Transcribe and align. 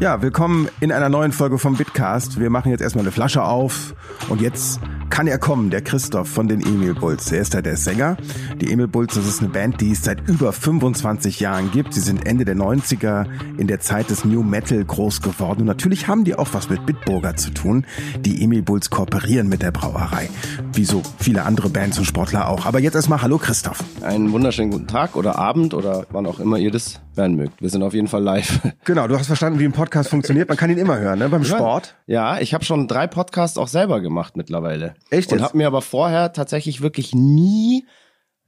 Ja, 0.00 0.22
willkommen 0.22 0.70
in 0.80 0.92
einer 0.92 1.10
neuen 1.10 1.30
Folge 1.30 1.58
vom 1.58 1.76
Bitcast. 1.76 2.40
Wir 2.40 2.48
machen 2.48 2.70
jetzt 2.70 2.80
erstmal 2.80 3.04
eine 3.04 3.12
Flasche 3.12 3.42
auf 3.42 3.94
und 4.30 4.40
jetzt 4.40 4.80
kann 5.10 5.26
er 5.26 5.38
kommen, 5.38 5.68
der 5.68 5.82
Christoph 5.82 6.26
von 6.26 6.48
den 6.48 6.62
Emil 6.62 6.94
Bulls. 6.94 7.30
Er 7.30 7.42
ist 7.42 7.52
da 7.52 7.60
der 7.60 7.76
Sänger. 7.76 8.16
Die 8.58 8.72
Emil 8.72 8.88
Bulls, 8.88 9.16
das 9.16 9.26
ist 9.26 9.40
eine 9.40 9.50
Band, 9.50 9.82
die 9.82 9.90
es 9.90 10.02
seit 10.02 10.26
über 10.26 10.54
25 10.54 11.40
Jahren 11.40 11.70
gibt. 11.70 11.92
Sie 11.92 12.00
sind 12.00 12.26
Ende 12.26 12.46
der 12.46 12.56
90er 12.56 13.26
in 13.58 13.66
der 13.66 13.80
Zeit 13.80 14.08
des 14.08 14.24
New 14.24 14.42
Metal 14.42 14.82
groß 14.82 15.20
geworden. 15.20 15.60
Und 15.60 15.66
natürlich 15.66 16.08
haben 16.08 16.24
die 16.24 16.34
auch 16.34 16.48
was 16.52 16.70
mit 16.70 16.86
Bitburger 16.86 17.36
zu 17.36 17.50
tun. 17.50 17.84
Die 18.20 18.42
Emil 18.42 18.62
Bulls 18.62 18.88
kooperieren 18.88 19.50
mit 19.50 19.60
der 19.60 19.70
Brauerei. 19.70 20.30
Wie 20.72 20.86
so 20.86 21.02
viele 21.18 21.44
andere 21.44 21.68
Bands 21.68 21.98
und 21.98 22.06
Sportler 22.06 22.48
auch. 22.48 22.64
Aber 22.64 22.80
jetzt 22.80 22.94
erstmal 22.94 23.20
Hallo 23.20 23.36
Christoph. 23.36 23.84
Einen 24.00 24.32
wunderschönen 24.32 24.70
guten 24.70 24.86
Tag 24.86 25.14
oder 25.14 25.38
Abend 25.38 25.74
oder 25.74 26.06
wann 26.10 26.24
auch 26.24 26.40
immer 26.40 26.56
ihr 26.56 26.70
das 26.70 27.00
hören 27.16 27.34
mögt. 27.36 27.60
Wir 27.60 27.68
sind 27.70 27.82
auf 27.82 27.94
jeden 27.94 28.08
Fall 28.08 28.22
live. 28.22 28.60
Genau, 28.84 29.06
du 29.06 29.18
hast 29.18 29.26
verstanden, 29.26 29.58
wie 29.58 29.64
ein 29.64 29.72
Podcast 29.72 30.10
funktioniert. 30.10 30.48
Man 30.48 30.56
kann 30.56 30.70
ihn 30.70 30.78
immer 30.78 30.98
hören, 30.98 31.18
ne? 31.18 31.28
Beim 31.28 31.44
Sport. 31.44 31.94
Ja, 32.06 32.40
ich 32.40 32.54
habe 32.54 32.64
schon 32.64 32.88
drei 32.88 33.06
Podcasts 33.06 33.58
auch 33.58 33.68
selber 33.68 34.00
gemacht 34.00 34.36
mittlerweile. 34.36 34.94
Echt 35.10 35.32
Und 35.32 35.42
habe 35.42 35.56
mir 35.56 35.66
aber 35.66 35.82
vorher 35.82 36.32
tatsächlich 36.32 36.80
wirklich 36.80 37.14
nie 37.14 37.86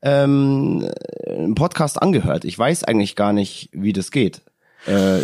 ähm, 0.03 0.89
einen 1.29 1.55
Podcast 1.55 2.01
angehört. 2.03 2.45
Ich 2.45 2.59
weiß 2.59 2.85
eigentlich 2.85 3.15
gar 3.15 3.33
nicht, 3.33 3.69
wie 3.73 3.93
das 3.93 4.11
geht. 4.11 4.43
Äh, 4.87 5.21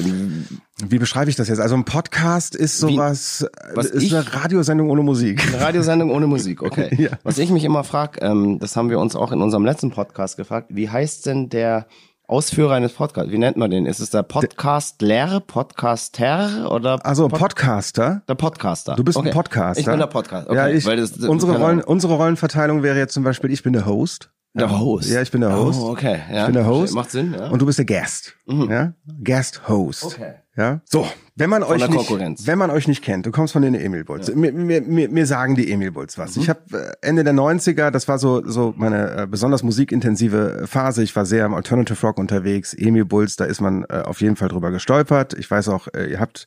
Wie 0.87 0.99
beschreibe 1.01 1.31
ich 1.31 1.37
das 1.37 1.49
jetzt? 1.49 1.59
Also 1.59 1.75
ein 1.75 1.85
Podcast 1.85 2.55
ist 2.55 2.79
sowas, 2.79 3.45
was 3.75 3.87
ist 3.87 4.05
ich- 4.05 4.15
eine 4.15 4.33
Radiosendung 4.33 4.89
ohne 4.91 5.03
Musik. 5.03 5.45
Eine 5.49 5.61
Radiosendung 5.61 6.13
ohne 6.13 6.29
Musik, 6.29 6.63
okay. 6.63 6.91
Ja. 6.97 7.11
Was 7.25 7.39
ich 7.39 7.51
mich 7.51 7.65
immer 7.65 7.83
frage, 7.83 8.21
ähm, 8.21 8.61
das 8.61 8.77
haben 8.77 8.89
wir 8.89 9.01
uns 9.01 9.17
auch 9.17 9.33
in 9.33 9.43
unserem 9.43 9.65
letzten 9.65 9.91
Podcast 9.91 10.37
gefragt, 10.37 10.69
wie 10.71 10.89
heißt 10.89 11.27
denn 11.27 11.49
der 11.49 11.87
Ausführer 12.29 12.75
eines 12.75 12.93
Podcasts? 12.93 13.33
Wie 13.33 13.39
nennt 13.39 13.57
man 13.57 13.71
den? 13.71 13.87
Ist 13.87 14.01
es 14.01 14.11
der 14.11 14.23
Podcastler, 14.23 15.41
Podcaster 15.41 16.71
oder 16.71 17.05
Also 17.05 17.27
Podcaster. 17.29 18.21
der 18.29 18.35
Podcaster? 18.35 18.97
Du 18.97 19.03
bist 19.03 19.17
okay. 19.17 19.29
ein 19.29 19.35
Podcaster. 19.35 19.81
Ich 19.81 19.87
bin 19.87 19.99
der 19.99 20.09
Podcaster. 20.09 20.51
Okay. 20.51 20.59
ja, 20.59 20.69
ich, 20.69 20.85
das, 20.85 21.13
das, 21.13 21.25
unsere, 21.27 21.57
Rollen, 21.57 21.81
unsere 21.81 22.15
Rollenverteilung 22.17 22.83
wäre 22.83 22.99
jetzt 22.99 23.15
zum 23.15 23.25
Beispiel, 23.25 23.51
ich 23.51 23.63
bin 23.63 23.73
der 23.73 23.87
Host. 23.87 24.31
Der 24.53 24.79
Host. 24.79 25.09
Ja, 25.09 25.23
ich 25.23 25.31
bin 25.31 25.41
der 25.41 25.57
Host. 25.57 25.81
Oh, 25.81 25.91
okay. 25.91 26.21
Ja. 26.31 26.41
Ich 26.41 26.47
bin 26.47 26.55
der 26.55 26.67
Host. 26.67 26.95
Macht 26.95 27.11
Sinn, 27.11 27.33
ja. 27.33 27.47
Mhm. 27.47 27.53
Und 27.53 27.63
du 27.63 27.67
bist 27.67 27.79
der 27.79 27.87
Guest. 27.87 28.35
Ja? 28.47 28.93
Guest 29.25 29.67
Host. 29.67 30.05
Okay. 30.05 30.35
Ja? 30.55 30.83
So, 30.85 31.07
wenn 31.39 31.51
man 31.51 31.63
euch 31.63 31.89
nicht, 31.89 32.47
wenn 32.47 32.59
man 32.59 32.71
euch 32.71 32.89
nicht 32.89 33.03
kennt, 33.03 33.27
du 33.27 33.31
kommst 33.31 33.53
von 33.53 33.63
den 33.63 33.75
Emil 33.75 34.05
Bulls. 34.05 34.35
Mir, 34.35 34.53
mir, 34.53 34.83
mir, 34.83 35.09
mir 35.09 35.27
sagen 35.27 35.55
die 35.55 35.71
Emil 35.71 35.93
Bulls 35.93 36.19
was. 36.19 36.37
Mhm. 36.37 36.43
Ich 36.43 36.49
habe 36.49 36.61
äh, 36.73 37.07
Ende 37.07 37.23
der 37.23 37.35
90er, 37.35 37.91
das 37.91 38.09
war 38.09 38.19
so 38.19 38.43
so 38.45 38.75
meine 38.77 39.23
äh, 39.23 39.27
besonders 39.27 39.63
musikintensive 39.63 40.65
Phase. 40.67 41.03
Ich 41.03 41.15
war 41.15 41.27
sehr 41.27 41.47
im 41.47 41.55
Alternative 41.55 42.01
Rock 42.07 42.19
unterwegs. 42.19 42.75
Emil 42.75 43.05
Bulls, 43.05 43.37
da 43.37 43.45
ist 43.45 43.61
man 43.61 43.85
äh, 43.89 44.03
auf 44.05 44.21
jeden 44.21 44.37
Fall 44.37 44.49
drüber 44.49 44.71
gestolpert. 44.71 45.35
Ich 45.35 45.51
weiß 45.51 45.69
auch, 45.69 45.89
äh, 45.95 46.11
ihr 46.11 46.21
habt 46.21 46.47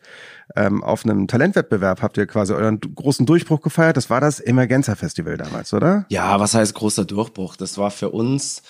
ähm, 0.56 0.84
auf 0.84 1.06
einem 1.06 1.28
Talentwettbewerb 1.28 2.02
habt 2.02 2.17
ihr 2.17 2.28
quasi 2.28 2.53
euren 2.53 2.80
großen 2.80 3.25
Durchbruch 3.25 3.62
gefeiert. 3.62 3.97
Das 3.97 4.09
war 4.09 4.19
das 4.19 4.39
Emergenza 4.39 4.95
Festival 4.95 5.38
damals, 5.38 5.73
oder? 5.73 6.06
Ja, 6.09 6.39
was 6.39 6.53
heißt 6.53 6.73
großer 6.73 7.06
Durchbruch? 7.06 7.56
Das 7.56 7.78
war 7.78 7.92
für 7.92 8.09
uns, 8.09 8.62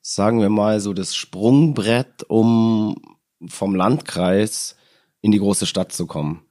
sagen 0.00 0.40
wir 0.40 0.48
mal, 0.48 0.80
so 0.80 0.94
das 0.94 1.14
Sprungbrett, 1.14 2.24
um 2.28 2.96
vom 3.48 3.74
Landkreis 3.74 4.75
in 5.26 5.32
die 5.32 5.40
große 5.40 5.66
Stadt 5.66 5.90
zu 5.92 6.06
kommen. 6.06 6.42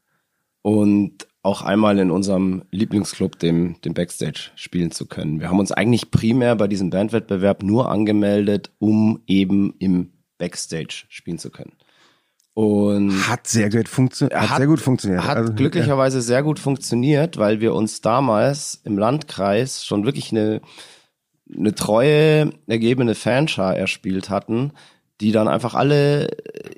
Und 0.61 1.27
auch 1.43 1.61
einmal 1.61 1.97
in 1.97 2.11
unserem 2.11 2.63
Lieblingsclub, 2.71 3.39
dem, 3.39 3.79
dem 3.85 3.93
Backstage, 3.93 4.49
spielen 4.55 4.91
zu 4.91 5.05
können. 5.05 5.39
Wir 5.39 5.47
haben 5.49 5.59
uns 5.59 5.71
eigentlich 5.71 6.11
primär 6.11 6.57
bei 6.57 6.67
diesem 6.67 6.89
Bandwettbewerb 6.89 7.63
nur 7.63 7.89
angemeldet, 7.89 8.71
um 8.79 9.21
eben 9.27 9.75
im 9.79 10.11
Backstage 10.37 11.05
spielen 11.07 11.37
zu 11.37 11.51
können. 11.51 11.71
Und 12.53 13.29
Hat 13.29 13.47
sehr 13.47 13.69
gut 13.69 13.87
funktioniert. 13.87 14.37
Hat, 14.37 14.49
Hat- 14.49 14.57
sehr 14.57 14.67
gut 14.67 14.81
funktioniert. 14.81 15.23
hat 15.23 15.37
Also, 15.37 15.53
glücklicherweise 15.53 16.21
sehr 16.21 16.43
gut 16.43 16.59
funktioniert, 16.59 17.37
weil 17.37 17.61
wir 17.61 17.73
uns 17.73 18.01
damals 18.01 18.81
im 18.83 18.97
Landkreis 18.97 19.85
schon 19.85 20.03
wirklich 20.03 20.31
eine, 20.31 20.59
eine 21.57 21.73
treue, 21.75 22.51
ergebene 22.67 23.15
Fanschar 23.15 23.77
erspielt 23.77 24.29
hatten, 24.29 24.73
die 25.21 25.31
dann 25.31 25.47
einfach 25.47 25.75
alle 25.75 26.27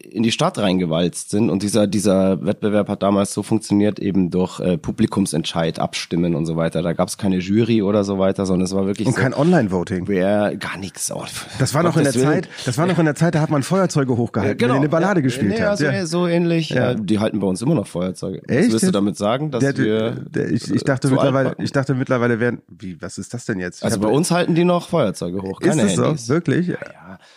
in 0.09 0.23
die 0.23 0.31
Stadt 0.31 0.57
reingewalzt 0.57 1.29
sind. 1.31 1.49
Und 1.49 1.63
dieser, 1.63 1.87
dieser 1.87 2.43
Wettbewerb 2.45 2.87
hat 2.87 3.03
damals 3.03 3.33
so 3.33 3.43
funktioniert, 3.43 3.99
eben 3.99 4.29
durch 4.31 4.59
äh, 4.59 4.77
Publikumsentscheid, 4.77 5.79
Abstimmen 5.79 6.35
und 6.35 6.45
so 6.45 6.55
weiter. 6.55 6.81
Da 6.81 6.93
gab 6.93 7.07
es 7.07 7.17
keine 7.17 7.37
Jury 7.37 7.81
oder 7.81 8.03
so 8.03 8.19
weiter, 8.19 8.45
sondern 8.45 8.65
es 8.65 8.73
war 8.73 8.85
wirklich 8.85 9.07
Und 9.07 9.15
so, 9.15 9.21
kein 9.21 9.33
Online-Voting. 9.33 10.07
wer 10.07 10.55
gar 10.55 10.77
nichts. 10.77 11.11
Oh, 11.11 11.23
Das 11.59 11.73
war 11.73 11.83
noch 11.83 11.97
in 11.97 12.03
der 12.03 12.13
Willen. 12.15 12.25
Zeit, 12.25 12.49
das 12.65 12.77
war 12.77 12.85
noch 12.85 12.97
in 12.99 13.05
der 13.05 13.15
Zeit, 13.15 13.35
da 13.35 13.41
hat 13.41 13.49
man 13.49 13.63
Feuerzeuge 13.63 14.15
hochgehalten, 14.17 14.59
wenn 14.61 14.69
ihr 14.69 14.75
eine 14.75 14.89
Ballade 14.89 15.19
ja, 15.19 15.23
gespielt 15.23 15.49
nee, 15.53 15.59
habt. 15.61 15.69
Also 15.81 15.85
Ja. 15.85 16.05
so 16.05 16.27
ähnlich. 16.27 16.69
Ja. 16.69 16.91
Ja. 16.91 16.93
Die 16.93 17.19
halten 17.19 17.39
bei 17.39 17.47
uns 17.47 17.61
immer 17.61 17.75
noch 17.75 17.87
Feuerzeuge. 17.87 18.41
Echt? 18.47 18.65
Was 18.67 18.73
willst 18.73 18.87
du 18.87 18.91
damit 18.91 19.17
sagen, 19.17 19.51
dass 19.51 19.61
Der, 19.61 19.77
wir 19.77 20.11
der, 20.11 20.49
ich, 20.51 20.71
ich 20.71 20.83
dachte 20.83 21.07
zu 21.09 21.13
alt 21.19 21.23
mittlerweile, 21.23 21.55
ich 21.59 21.71
dachte 21.71 21.93
mittlerweile 21.95 22.39
wären, 22.39 22.61
wie, 22.67 23.01
was 23.01 23.17
ist 23.17 23.33
das 23.33 23.45
denn 23.45 23.59
jetzt? 23.59 23.83
Also 23.83 23.99
bei 23.99 24.07
uns 24.09 24.31
halten 24.31 24.55
die 24.55 24.63
noch 24.63 24.89
Feuerzeuge 24.89 25.41
hoch, 25.41 25.59
ist 25.61 25.67
keine 25.69 25.83
das 25.83 25.95
so? 25.95 26.05
Handys. 26.05 26.29
Wirklich? 26.29 26.73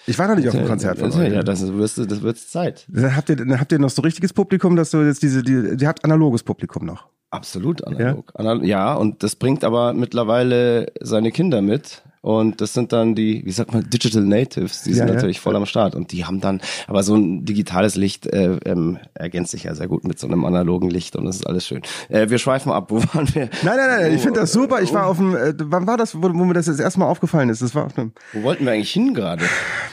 Ich 0.06 0.18
war 0.18 0.28
noch 0.28 0.36
nicht 0.36 0.48
auf 0.48 0.54
dem 0.54 0.66
Konzert 0.66 0.89
von 0.98 1.10
ja, 1.10 1.18
euch. 1.18 1.32
ja, 1.32 1.42
das 1.42 1.66
wird 1.66 2.10
das 2.10 2.22
wird's 2.22 2.48
Zeit. 2.48 2.86
Dann 2.88 3.16
habt 3.16 3.28
ihr, 3.28 3.36
habt 3.58 3.72
ihr 3.72 3.78
noch 3.78 3.90
so 3.90 4.02
richtiges 4.02 4.32
Publikum, 4.32 4.76
dass 4.76 4.90
du 4.90 5.02
jetzt 5.02 5.22
diese, 5.22 5.42
die, 5.42 5.76
ihr 5.80 5.88
habt 5.88 6.04
analoges 6.04 6.42
Publikum 6.42 6.86
noch. 6.86 7.08
Absolut 7.30 7.84
analog. 7.86 8.32
Ja? 8.38 8.54
ja, 8.62 8.94
und 8.94 9.22
das 9.22 9.36
bringt 9.36 9.62
aber 9.62 9.92
mittlerweile 9.92 10.92
seine 11.00 11.30
Kinder 11.30 11.62
mit. 11.62 12.02
Und 12.22 12.60
das 12.60 12.74
sind 12.74 12.92
dann 12.92 13.14
die, 13.14 13.42
wie 13.46 13.50
sagt 13.50 13.72
man, 13.72 13.88
Digital 13.88 14.22
Natives, 14.22 14.82
die 14.82 14.90
Ja, 14.90 14.96
sind 14.96 15.08
ja. 15.08 15.14
natürlich 15.14 15.40
voll 15.40 15.56
am 15.56 15.64
Start. 15.64 15.94
Und 15.94 16.12
die 16.12 16.24
haben 16.26 16.40
dann, 16.40 16.60
aber 16.86 17.02
so 17.02 17.14
ein 17.14 17.44
digitales 17.46 17.96
Licht 17.96 18.26
äh, 18.26 18.58
ähm, 18.66 18.98
ergänzt 19.14 19.52
sich 19.52 19.64
ja 19.64 19.74
sehr 19.74 19.88
gut 19.88 20.04
mit 20.04 20.18
so 20.18 20.26
einem 20.26 20.44
analogen 20.44 20.90
Licht 20.90 21.16
und 21.16 21.24
das 21.24 21.36
ist 21.36 21.46
alles 21.46 21.66
schön. 21.66 21.80
Äh, 22.10 22.28
wir 22.28 22.38
schweifen 22.38 22.72
ab, 22.72 22.86
wo 22.90 22.96
waren 23.14 23.34
wir? 23.34 23.48
Nein, 23.62 23.76
nein, 23.76 23.88
nein, 24.00 24.14
ich 24.14 24.20
finde 24.20 24.40
das 24.40 24.52
super. 24.52 24.82
Ich 24.82 24.92
war 24.92 25.06
auf 25.06 25.16
dem, 25.16 25.34
äh, 25.34 25.54
wann 25.58 25.86
war 25.86 25.96
das, 25.96 26.14
wo, 26.14 26.22
wo 26.22 26.44
mir 26.44 26.52
das 26.54 26.66
jetzt 26.66 26.80
erstmal 26.80 27.08
aufgefallen 27.08 27.48
ist? 27.48 27.62
Das 27.62 27.74
war 27.74 27.86
auf 27.86 27.96
einem, 27.96 28.12
Wo 28.34 28.42
wollten 28.42 28.64
wir 28.66 28.72
eigentlich 28.72 28.92
hin 28.92 29.14
gerade? 29.14 29.44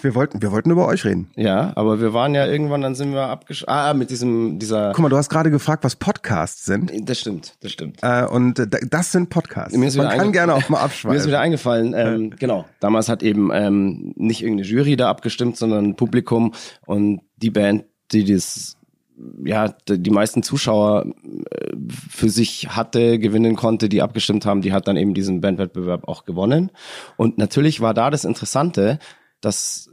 wir 0.02 0.14
wollten, 0.14 0.42
wir 0.42 0.52
wollten 0.52 0.70
über 0.72 0.86
euch 0.88 1.06
reden. 1.06 1.30
Ja, 1.36 1.72
aber 1.76 2.02
wir 2.02 2.14
waren 2.14 2.36
ja 2.36 2.46
irgendwann, 2.46 2.82
dann 2.82 2.96
sind 2.96 3.14
wir 3.14 3.24
abgesch... 3.28 3.64
Ah, 3.68 3.94
mit 3.94 4.10
diesem, 4.10 4.60
dieser... 4.60 4.92
Guck 4.92 5.04
mal, 5.04 5.10
du 5.10 5.18
hast 5.18 5.30
gerade 5.30 5.50
gefragt, 5.50 5.84
was 5.86 5.96
Podcasts 5.96 6.66
sind. 6.66 6.92
Das 7.10 7.20
stimmt, 7.20 7.56
das 7.62 7.72
stimmt. 7.72 8.00
Äh, 8.02 8.26
und 8.26 8.60
äh, 8.60 8.68
das 8.90 9.12
sind 9.14 9.30
Podcasts. 9.30 9.78
Mir 9.78 9.88
ist 9.88 9.96
Man 9.96 10.10
kann 10.10 10.32
gerne 10.34 10.54
auch 10.54 10.68
mal 10.70 10.78
Mir 10.78 10.86
ist 10.86 10.92
abschweifen. 10.92 11.28
wieder 11.28 11.40
eingefallen, 11.40 11.94
ähm, 11.96 12.17
genau. 12.18 12.66
Damals 12.80 13.10
hat 13.10 13.24
eben 13.24 13.50
ähm, 13.54 14.14
nicht 14.16 14.42
irgendeine 14.42 14.68
Jury 14.68 14.96
da 14.96 15.10
abgestimmt, 15.10 15.58
sondern 15.58 15.86
ein 15.86 15.96
Publikum 15.96 16.54
und 16.86 17.22
die 17.38 17.52
Band, 17.52 17.86
die 18.12 18.26
das, 18.26 18.78
ja, 19.44 19.70
die 19.70 20.00
die 20.00 20.10
meisten 20.10 20.44
Zuschauer 20.44 21.06
äh, 21.52 21.76
für 22.10 22.30
sich 22.30 22.70
hatte, 22.70 23.20
gewinnen 23.20 23.56
konnte, 23.56 23.90
die 23.90 24.02
abgestimmt 24.02 24.46
haben, 24.46 24.62
die 24.62 24.74
hat 24.74 24.88
dann 24.88 24.98
eben 24.98 25.14
diesen 25.14 25.42
Bandwettbewerb 25.42 26.08
auch 26.08 26.26
gewonnen. 26.26 26.72
Und 27.16 27.38
natürlich 27.38 27.82
war 27.82 27.94
da 27.94 28.10
das 28.10 28.26
Interessante, 28.26 29.00
dass 29.42 29.90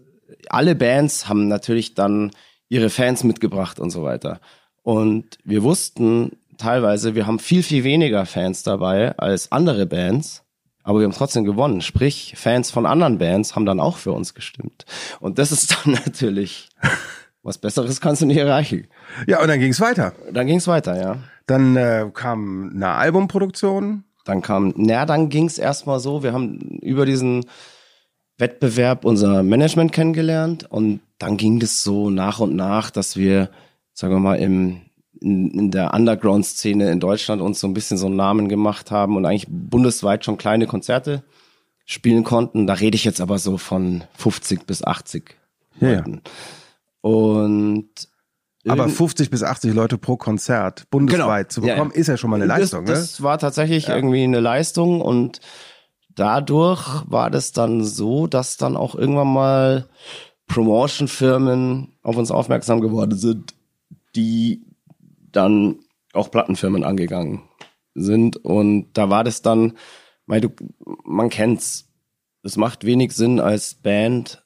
alle 0.48 0.74
Bands 0.74 1.28
haben 1.28 1.48
natürlich 1.48 1.94
dann 1.94 2.30
ihre 2.68 2.90
Fans 2.90 3.24
mitgebracht 3.24 3.78
und 3.78 3.90
so 3.90 4.02
weiter. 4.02 4.40
Und 4.82 5.38
wir 5.44 5.62
wussten 5.62 6.32
teilweise, 6.58 7.14
wir 7.14 7.26
haben 7.26 7.38
viel, 7.38 7.62
viel 7.62 7.84
weniger 7.84 8.26
Fans 8.26 8.62
dabei 8.62 9.16
als 9.18 9.52
andere 9.52 9.86
Bands. 9.86 10.43
Aber 10.84 11.00
wir 11.00 11.06
haben 11.06 11.14
trotzdem 11.14 11.44
gewonnen. 11.44 11.80
Sprich, 11.80 12.34
Fans 12.36 12.70
von 12.70 12.86
anderen 12.86 13.18
Bands 13.18 13.56
haben 13.56 13.66
dann 13.66 13.80
auch 13.80 13.96
für 13.96 14.12
uns 14.12 14.34
gestimmt. 14.34 14.84
Und 15.18 15.38
das 15.38 15.50
ist 15.50 15.76
dann 15.84 15.94
natürlich, 15.94 16.68
was 17.42 17.58
Besseres 17.58 18.00
kannst 18.00 18.22
du 18.22 18.26
nicht 18.26 18.36
erreichen. 18.36 18.86
Ja, 19.26 19.40
und 19.40 19.48
dann 19.48 19.58
ging's 19.58 19.80
weiter. 19.80 20.12
Dann 20.30 20.46
ging's 20.46 20.68
weiter, 20.68 21.00
ja. 21.00 21.16
Dann 21.46 21.74
äh, 21.76 22.08
kam 22.12 22.70
eine 22.74 22.90
Albumproduktion. 22.90 24.04
Dann 24.24 24.42
kam, 24.42 24.72
na, 24.76 25.04
dann 25.04 25.28
ging's 25.30 25.58
erstmal 25.58 26.00
so, 26.00 26.22
wir 26.22 26.32
haben 26.32 26.78
über 26.80 27.04
diesen 27.04 27.44
Wettbewerb 28.38 29.04
unser 29.04 29.42
Management 29.42 29.92
kennengelernt 29.92 30.66
und 30.70 31.00
dann 31.18 31.36
ging 31.36 31.60
das 31.60 31.82
so 31.82 32.10
nach 32.10 32.40
und 32.40 32.56
nach, 32.56 32.90
dass 32.90 33.16
wir, 33.16 33.50
sagen 33.92 34.14
wir 34.14 34.20
mal, 34.20 34.36
im, 34.36 34.82
in, 35.20 35.50
in 35.50 35.70
der 35.70 35.94
Underground-Szene 35.94 36.90
in 36.90 37.00
Deutschland 37.00 37.40
uns 37.42 37.60
so 37.60 37.66
ein 37.66 37.74
bisschen 37.74 37.98
so 37.98 38.06
einen 38.06 38.16
Namen 38.16 38.48
gemacht 38.48 38.90
haben 38.90 39.16
und 39.16 39.24
eigentlich 39.26 39.46
bundesweit 39.48 40.24
schon 40.24 40.36
kleine 40.38 40.66
Konzerte 40.66 41.22
spielen 41.86 42.24
konnten. 42.24 42.66
Da 42.66 42.74
rede 42.74 42.96
ich 42.96 43.04
jetzt 43.04 43.20
aber 43.20 43.38
so 43.38 43.56
von 43.58 44.04
50 44.16 44.66
bis 44.66 44.82
80 44.84 45.36
Ja, 45.80 45.88
ja. 45.88 45.96
Leuten. 45.98 46.22
Und 47.00 47.88
Aber 48.66 48.84
irgend- 48.84 48.96
50 48.96 49.30
bis 49.30 49.42
80 49.42 49.74
Leute 49.74 49.98
pro 49.98 50.16
Konzert 50.16 50.88
bundesweit 50.90 51.52
zu 51.52 51.60
Genau. 51.60 51.68
Ja, 51.70 51.74
bekommen, 51.76 51.92
ja. 51.94 52.00
ist 52.00 52.06
ja 52.06 52.16
schon 52.16 52.30
mal 52.30 52.36
eine 52.36 52.46
Leistung. 52.46 52.86
Das, 52.86 52.98
ne? 52.98 53.00
das 53.02 53.22
war 53.22 53.38
tatsächlich 53.38 53.88
irgendwie 53.88 54.24
eine 54.24 54.40
Leistung 54.40 55.00
und 55.02 55.40
dadurch 56.14 57.02
war 57.06 57.30
das 57.30 57.52
dann 57.52 57.84
so, 57.84 58.26
dass 58.26 58.56
dann 58.56 58.76
auch 58.76 58.94
irgendwann 58.94 59.32
mal 59.32 59.88
Promotion-Firmen 60.46 61.92
auf 62.02 62.16
uns 62.16 62.30
aufmerksam 62.30 62.80
geworden 62.80 63.16
sind, 63.16 63.54
die 64.16 64.64
dann 65.36 65.80
auch 66.12 66.30
Plattenfirmen 66.30 66.84
angegangen 66.84 67.42
sind 67.94 68.36
und 68.36 68.92
da 68.94 69.10
war 69.10 69.24
das 69.24 69.42
dann, 69.42 69.74
weil 70.26 70.40
du, 70.40 70.50
man 71.04 71.30
kennt's, 71.30 71.88
es 72.42 72.56
macht 72.56 72.84
wenig 72.84 73.12
Sinn 73.12 73.40
als 73.40 73.74
Band 73.74 74.44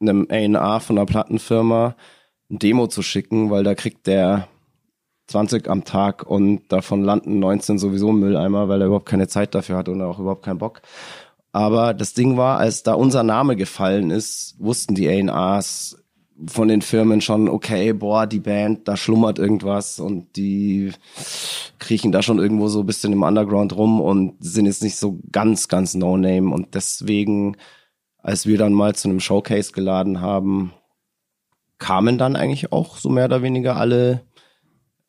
einem 0.00 0.26
A&R 0.30 0.80
von 0.80 0.98
einer 0.98 1.06
Plattenfirma 1.06 1.96
ein 2.50 2.58
Demo 2.58 2.86
zu 2.86 3.02
schicken, 3.02 3.50
weil 3.50 3.64
da 3.64 3.74
kriegt 3.74 4.06
der 4.06 4.48
20 5.28 5.68
am 5.68 5.84
Tag 5.84 6.26
und 6.26 6.72
davon 6.72 7.04
landen 7.04 7.38
19 7.38 7.78
sowieso 7.78 8.10
im 8.10 8.20
Mülleimer, 8.20 8.68
weil 8.68 8.80
er 8.80 8.88
überhaupt 8.88 9.08
keine 9.08 9.28
Zeit 9.28 9.54
dafür 9.54 9.76
hat 9.76 9.88
und 9.88 10.02
auch 10.02 10.18
überhaupt 10.18 10.44
keinen 10.44 10.58
Bock. 10.58 10.82
Aber 11.52 11.94
das 11.94 12.14
Ding 12.14 12.36
war, 12.36 12.58
als 12.58 12.82
da 12.82 12.94
unser 12.94 13.22
Name 13.22 13.56
gefallen 13.56 14.10
ist, 14.10 14.56
wussten 14.58 14.94
die 14.94 15.08
A&Rs 15.08 15.99
von 16.46 16.68
den 16.68 16.82
Firmen 16.82 17.20
schon, 17.20 17.48
okay, 17.48 17.92
boah, 17.92 18.26
die 18.26 18.40
Band, 18.40 18.88
da 18.88 18.96
schlummert 18.96 19.38
irgendwas 19.38 20.00
und 20.00 20.36
die 20.36 20.92
kriechen 21.78 22.12
da 22.12 22.22
schon 22.22 22.38
irgendwo 22.38 22.68
so 22.68 22.80
ein 22.80 22.86
bisschen 22.86 23.12
im 23.12 23.22
Underground 23.22 23.76
rum 23.76 24.00
und 24.00 24.36
sind 24.40 24.66
jetzt 24.66 24.82
nicht 24.82 24.96
so 24.96 25.20
ganz, 25.32 25.68
ganz 25.68 25.94
No-Name. 25.94 26.52
Und 26.54 26.74
deswegen, 26.74 27.56
als 28.18 28.46
wir 28.46 28.58
dann 28.58 28.72
mal 28.72 28.94
zu 28.94 29.08
einem 29.08 29.20
Showcase 29.20 29.72
geladen 29.72 30.20
haben, 30.20 30.72
kamen 31.78 32.18
dann 32.18 32.36
eigentlich 32.36 32.72
auch 32.72 32.98
so 32.98 33.08
mehr 33.08 33.24
oder 33.26 33.42
weniger 33.42 33.76
alle 33.76 34.22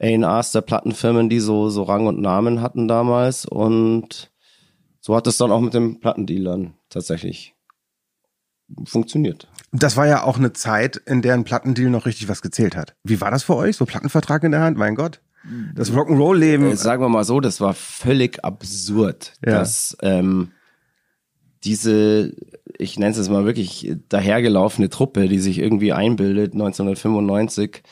A&Rs 0.02 0.52
der 0.52 0.62
Plattenfirmen, 0.62 1.30
die 1.30 1.40
so, 1.40 1.70
so 1.70 1.84
Rang 1.84 2.08
und 2.08 2.20
Namen 2.20 2.62
hatten 2.62 2.88
damals. 2.88 3.46
Und 3.46 4.32
so 5.00 5.16
hat 5.16 5.28
es 5.28 5.38
dann 5.38 5.52
auch 5.52 5.62
mit 5.62 5.74
den 5.74 6.00
Plattendealern 6.00 6.74
tatsächlich 6.90 7.56
funktioniert. 8.86 9.48
Das 9.72 9.96
war 9.98 10.06
ja 10.08 10.24
auch 10.24 10.38
eine 10.38 10.54
Zeit, 10.54 10.98
in 10.98 11.22
der 11.22 11.34
ein 11.34 11.44
Plattendeal 11.46 11.90
noch 11.90 12.06
richtig 12.06 12.28
was 12.28 12.42
gezählt 12.42 12.76
hat. 12.76 12.96
Wie 13.04 13.22
war 13.22 13.32
das 13.32 13.44
für 13.44 13.56
euch? 13.56 13.78
So 13.78 13.86
Plattenvertrag 13.86 14.44
in 14.44 14.52
der 14.52 14.62
Hand? 14.62 14.78
Mein 14.78 14.96
Gott. 14.96 15.22
Das 15.74 15.92
Rock'n'Roll-Leben. 15.92 16.72
Äh, 16.72 16.76
sagen 16.76 17.02
wir 17.02 17.10
mal 17.10 17.24
so, 17.24 17.40
das 17.40 17.62
war 17.62 17.74
völlig 17.74 18.44
absurd, 18.44 19.34
Ja. 19.46 19.54
dass 19.60 19.98
ähm, 20.02 20.52
diese, 21.64 22.34
ich 22.78 22.98
nenne 23.00 23.12
es 23.12 23.18
jetzt 23.18 23.30
mal 23.30 23.46
wirklich 23.46 23.96
dahergelaufene 24.10 24.90
Truppe, 24.90 25.28
die 25.28 25.40
sich 25.40 25.60
irgendwie 25.60 25.94
einbildet, 25.94 26.54
1995 26.54 27.84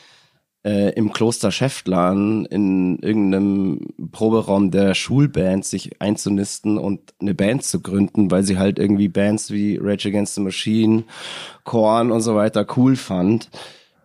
äh, 0.64 0.92
im 0.94 1.12
Kloster 1.12 1.50
Schäftlarn 1.50 2.44
in 2.46 2.98
irgendeinem 2.98 3.88
Proberaum 4.12 4.70
der 4.70 4.94
Schulband 4.94 5.64
sich 5.64 6.00
einzunisten 6.00 6.78
und 6.78 7.14
eine 7.20 7.34
Band 7.34 7.64
zu 7.64 7.80
gründen, 7.80 8.30
weil 8.30 8.42
sie 8.42 8.58
halt 8.58 8.78
irgendwie 8.78 9.08
Bands 9.08 9.50
wie 9.50 9.78
Rage 9.80 10.08
Against 10.08 10.34
the 10.34 10.42
Machine, 10.42 11.04
Korn 11.64 12.10
und 12.10 12.20
so 12.20 12.34
weiter 12.34 12.66
cool 12.76 12.96
fand 12.96 13.48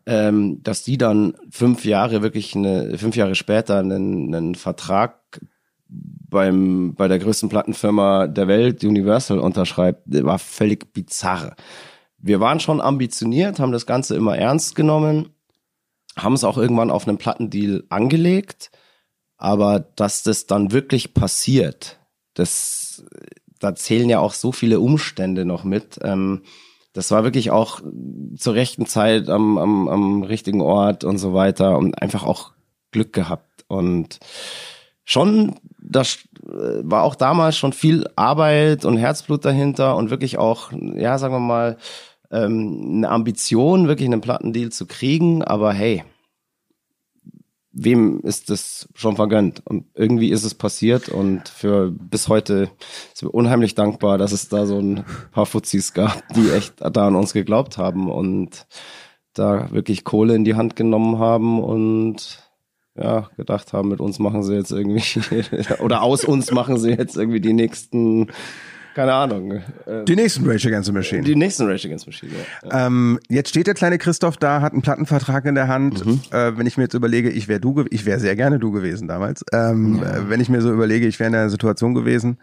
ähm, 0.05 0.61
dass 0.63 0.83
die 0.83 0.97
dann 0.97 1.35
fünf 1.49 1.85
Jahre 1.85 2.21
wirklich 2.21 2.55
eine, 2.55 2.97
fünf 2.97 3.15
Jahre 3.15 3.35
später 3.35 3.79
einen, 3.79 4.33
einen 4.33 4.55
Vertrag 4.55 5.41
beim, 5.87 6.93
bei 6.95 7.07
der 7.07 7.19
größten 7.19 7.49
Plattenfirma 7.49 8.27
der 8.27 8.47
Welt, 8.47 8.83
Universal, 8.83 9.39
unterschreibt, 9.39 10.01
war 10.05 10.39
völlig 10.39 10.93
bizarr. 10.93 11.55
Wir 12.17 12.39
waren 12.39 12.59
schon 12.59 12.81
ambitioniert, 12.81 13.59
haben 13.59 13.71
das 13.71 13.85
Ganze 13.85 14.15
immer 14.15 14.37
ernst 14.37 14.75
genommen, 14.75 15.29
haben 16.17 16.33
es 16.33 16.43
auch 16.43 16.57
irgendwann 16.57 16.91
auf 16.91 17.07
einen 17.07 17.17
Plattendeal 17.17 17.83
angelegt, 17.89 18.71
aber 19.37 19.79
dass 19.79 20.23
das 20.23 20.45
dann 20.45 20.71
wirklich 20.71 21.13
passiert, 21.13 21.99
das, 22.33 23.03
da 23.59 23.75
zählen 23.75 24.09
ja 24.09 24.19
auch 24.19 24.33
so 24.33 24.51
viele 24.51 24.79
Umstände 24.79 25.45
noch 25.45 25.63
mit. 25.63 25.99
Ähm, 26.01 26.43
das 26.93 27.11
war 27.11 27.23
wirklich 27.23 27.51
auch 27.51 27.81
zur 28.37 28.53
rechten 28.53 28.85
Zeit 28.85 29.29
am, 29.29 29.57
am, 29.57 29.89
am 29.89 30.23
richtigen 30.23 30.61
Ort 30.61 31.03
und 31.03 31.17
so 31.17 31.33
weiter 31.33 31.77
und 31.77 32.01
einfach 32.01 32.23
auch 32.23 32.53
Glück 32.91 33.11
gehabt. 33.11 33.65
Und 33.67 34.19
schon, 35.03 35.55
das 35.77 36.19
äh, 36.43 36.81
war 36.83 37.03
auch 37.03 37.15
damals 37.15 37.57
schon 37.57 37.73
viel 37.73 38.09
Arbeit 38.15 38.85
und 38.85 38.97
Herzblut 38.97 39.43
dahinter 39.43 39.97
und 39.97 40.09
wirklich 40.09 40.37
auch, 40.37 40.71
ja, 40.71 41.17
sagen 41.17 41.33
wir 41.33 41.39
mal, 41.39 41.77
ähm, 42.31 42.97
eine 42.97 43.09
Ambition, 43.09 43.87
wirklich 43.87 44.07
einen 44.07 44.21
Plattendeal 44.21 44.71
zu 44.71 44.85
kriegen. 44.85 45.43
Aber 45.43 45.73
hey, 45.73 46.03
wem 47.71 48.21
ist 48.21 48.49
das 48.49 48.87
schon 48.95 49.17
vergönnt? 49.17 49.61
Und 49.65 49.85
irgendwie 49.93 50.29
ist 50.29 50.45
es 50.45 50.55
passiert 50.55 51.09
und 51.09 51.49
für 51.49 51.91
bis 51.91 52.29
heute 52.29 52.69
sind 53.13 53.29
wir 53.29 53.33
unheimlich 53.33 53.75
dankbar, 53.75 54.17
dass 54.17 54.31
es 54.31 54.47
da 54.47 54.65
so 54.65 54.79
ein 54.79 55.03
paar 55.31 55.45
Fuzis 55.45 55.93
gab, 55.93 56.23
die 56.35 56.49
echt 56.51 56.75
da 56.79 57.07
an 57.07 57.15
uns 57.15 57.33
geglaubt 57.33 57.77
haben 57.77 58.09
und 58.09 58.65
da 59.33 59.69
wirklich 59.71 60.05
Kohle 60.05 60.35
in 60.35 60.45
die 60.45 60.55
Hand 60.55 60.77
genommen 60.77 61.19
haben 61.19 61.61
und 61.61 62.41
ja, 62.97 63.29
gedacht 63.35 63.73
haben, 63.73 63.89
mit 63.89 63.99
uns 63.99 64.19
machen 64.19 64.41
sie 64.41 64.55
jetzt 64.55 64.71
irgendwie, 64.71 65.03
oder 65.83 66.01
aus 66.01 66.23
uns 66.23 66.51
machen 66.51 66.77
sie 66.77 66.91
jetzt 66.91 67.17
irgendwie 67.17 67.41
die 67.41 67.53
nächsten, 67.53 68.27
keine 68.95 69.13
Ahnung, 69.13 69.61
Die 70.07 70.15
nächsten 70.15 70.49
Rage 70.49 70.67
Against 70.69 70.87
the 70.87 70.91
Machine. 70.93 71.21
die 71.23 71.35
nächsten 71.35 71.67
Rage 71.67 71.85
Against 71.87 72.05
the 72.05 72.09
Machine. 72.11 72.31
Ja. 72.63 72.87
Ähm, 72.87 73.19
jetzt 73.29 73.49
steht 73.49 73.67
der 73.67 73.73
kleine 73.75 73.97
Christoph 73.99 74.37
da, 74.37 74.61
hat 74.61 74.73
einen 74.73 74.81
Plattenvertrag 74.81 75.45
in 75.45 75.53
der 75.53 75.67
Hand. 75.67 76.03
Mhm. 76.05 76.21
Äh, 76.31 76.57
wenn 76.57 76.65
ich 76.65 76.77
mir 76.77 76.83
jetzt 76.83 76.93
überlege, 76.95 77.29
ich 77.29 77.47
wäre 77.47 77.59
du, 77.59 77.85
ich 77.91 78.05
wäre 78.05 78.19
sehr 78.19 78.35
gerne 78.35 78.57
du 78.57 78.71
gewesen 78.71 79.07
damals. 79.07 79.43
Ähm, 79.53 80.01
äh, 80.01 80.29
Wenn 80.29 80.39
ich 80.41 80.49
mir 80.49 80.61
so 80.61 80.71
überlege, 80.73 81.05
ich 81.05 81.19
wäre 81.19 81.27
in 81.27 81.33
der 81.33 81.49
Situation 81.49 81.93
gewesen, 81.93 82.39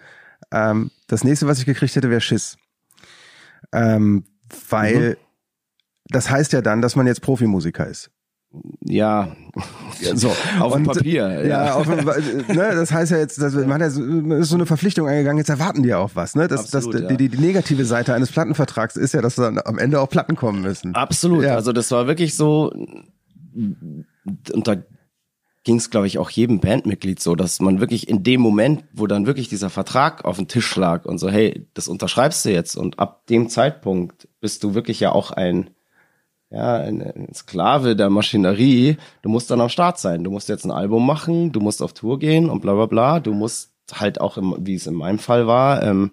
ähm, 0.52 0.90
das 1.08 1.24
nächste, 1.24 1.46
was 1.46 1.58
ich 1.58 1.66
gekriegt 1.66 1.96
hätte, 1.96 2.10
wäre 2.10 2.20
Schiss. 2.20 2.56
Ähm, 3.72 4.24
weil 4.68 5.10
Mhm. 5.10 5.16
das 6.10 6.30
heißt 6.30 6.52
ja 6.52 6.60
dann, 6.60 6.82
dass 6.82 6.96
man 6.96 7.06
jetzt 7.06 7.22
Profimusiker 7.22 7.86
ist. 7.86 8.10
Ja, 8.84 9.34
So 10.14 10.28
auf 10.60 10.74
dem 10.74 10.86
Und, 10.86 10.94
Papier. 10.94 11.46
Ja, 11.46 11.74
auf, 11.74 11.86
dem- 11.86 12.04
ne, 12.04 12.72
das 12.74 12.92
heißt 12.92 13.12
ja 13.12 13.18
jetzt, 13.18 13.40
dass 13.40 13.54
man, 13.54 13.72
hat 13.72 13.80
ja 13.80 13.90
so, 13.90 14.00
man 14.02 14.32
ist 14.40 14.48
so 14.50 14.56
eine 14.56 14.66
Verpflichtung 14.66 15.06
eingegangen, 15.08 15.38
jetzt 15.38 15.48
erwarten 15.48 15.82
die 15.82 15.88
ja 15.90 15.98
auch 15.98 16.10
was. 16.14 16.34
Ne? 16.34 16.48
Das, 16.48 16.74
Absolut, 16.74 16.94
das, 16.94 17.02
ja. 17.02 17.08
die, 17.08 17.16
die, 17.16 17.28
die 17.28 17.38
negative 17.42 17.84
Seite 17.84 18.14
eines 18.14 18.30
Plattenvertrags 18.30 18.96
ist 18.96 19.14
ja, 19.14 19.22
dass 19.22 19.36
dann 19.36 19.58
am 19.64 19.78
Ende 19.78 20.00
auch 20.00 20.08
Platten 20.08 20.36
kommen 20.36 20.60
müssen. 20.62 20.94
Absolut. 20.94 21.44
Ja. 21.44 21.54
Also 21.54 21.72
das 21.72 21.90
war 21.90 22.06
wirklich 22.06 22.34
so, 22.36 22.70
und 23.54 24.06
da 24.68 24.76
ging 25.64 25.76
es, 25.76 25.90
glaube 25.90 26.06
ich, 26.08 26.18
auch 26.18 26.28
jedem 26.30 26.60
Bandmitglied 26.60 27.20
so, 27.20 27.36
dass 27.36 27.60
man 27.60 27.78
wirklich 27.80 28.08
in 28.08 28.22
dem 28.24 28.40
Moment, 28.40 28.84
wo 28.92 29.06
dann 29.06 29.26
wirklich 29.26 29.48
dieser 29.48 29.70
Vertrag 29.70 30.24
auf 30.24 30.36
dem 30.36 30.48
Tisch 30.48 30.74
lag 30.76 31.04
und 31.04 31.18
so, 31.18 31.30
hey, 31.30 31.68
das 31.74 31.86
unterschreibst 31.88 32.44
du 32.44 32.50
jetzt 32.50 32.76
und 32.76 32.98
ab 32.98 33.26
dem 33.28 33.48
Zeitpunkt 33.48 34.28
bist 34.40 34.64
du 34.64 34.74
wirklich 34.74 34.98
ja 35.00 35.12
auch 35.12 35.30
ein, 35.30 35.70
ja, 36.52 36.76
ein, 36.76 37.00
ein 37.02 37.28
Sklave 37.34 37.96
der 37.96 38.10
Maschinerie. 38.10 38.96
Du 39.22 39.28
musst 39.28 39.50
dann 39.50 39.60
am 39.60 39.68
Start 39.68 39.98
sein. 39.98 40.22
Du 40.24 40.30
musst 40.30 40.48
jetzt 40.48 40.64
ein 40.64 40.70
Album 40.70 41.06
machen, 41.06 41.50
du 41.52 41.60
musst 41.60 41.82
auf 41.82 41.92
Tour 41.92 42.18
gehen 42.18 42.50
und 42.50 42.60
bla 42.60 42.74
bla 42.74 42.86
bla. 42.86 43.20
Du 43.20 43.32
musst 43.32 43.70
halt 43.92 44.20
auch, 44.20 44.36
im, 44.36 44.54
wie 44.60 44.74
es 44.74 44.86
in 44.86 44.94
meinem 44.94 45.18
Fall 45.18 45.46
war, 45.46 45.82
ähm, 45.82 46.10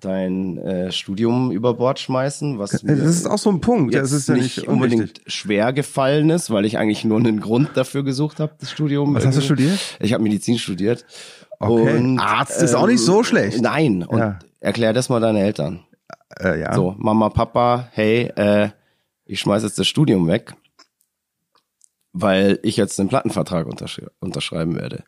dein 0.00 0.58
äh, 0.58 0.92
Studium 0.92 1.50
über 1.50 1.74
Bord 1.74 1.98
schmeißen, 1.98 2.58
was 2.58 2.70
Das 2.70 2.82
ist 2.82 3.26
auch 3.26 3.38
so 3.38 3.50
ein 3.50 3.60
Punkt. 3.60 3.94
Das 3.94 4.12
ist 4.12 4.28
ja 4.28 4.34
nicht, 4.34 4.58
nicht 4.58 4.68
unbedingt 4.68 5.00
unwichtig. 5.02 5.32
schwer 5.32 5.72
gefallen 5.72 6.30
ist, 6.30 6.50
weil 6.50 6.66
ich 6.66 6.78
eigentlich 6.78 7.04
nur 7.04 7.18
einen 7.18 7.40
Grund 7.40 7.70
dafür 7.74 8.04
gesucht 8.04 8.38
habe, 8.38 8.52
das 8.60 8.70
Studium. 8.70 9.14
Was 9.14 9.24
hast 9.26 9.36
du 9.36 9.40
irgendwie. 9.40 9.62
studiert? 9.62 9.80
Ich 10.00 10.12
habe 10.12 10.22
Medizin 10.22 10.58
studiert. 10.58 11.04
Okay. 11.58 11.72
Und, 11.72 11.88
ähm, 11.88 12.18
Arzt 12.18 12.60
ist 12.62 12.74
auch 12.74 12.86
nicht 12.86 13.00
so 13.00 13.22
schlecht. 13.22 13.62
Nein. 13.62 14.02
Und 14.02 14.18
Ja. 14.18 14.38
erklär 14.60 14.92
das 14.92 15.08
mal 15.08 15.20
deinen 15.20 15.36
Eltern. 15.36 15.80
Äh, 16.40 16.60
ja. 16.60 16.74
So, 16.74 16.94
Mama, 16.98 17.30
Papa, 17.30 17.88
hey, 17.92 18.30
äh, 18.36 18.68
ich 19.26 19.40
schmeiß 19.40 19.62
jetzt 19.62 19.78
das 19.78 19.86
Studium 19.86 20.26
weg, 20.26 20.54
weil 22.12 22.58
ich 22.62 22.76
jetzt 22.76 22.98
den 22.98 23.08
Plattenvertrag 23.08 23.66
unterschri 23.66 24.06
unterschreiben 24.20 24.76
werde. 24.76 25.04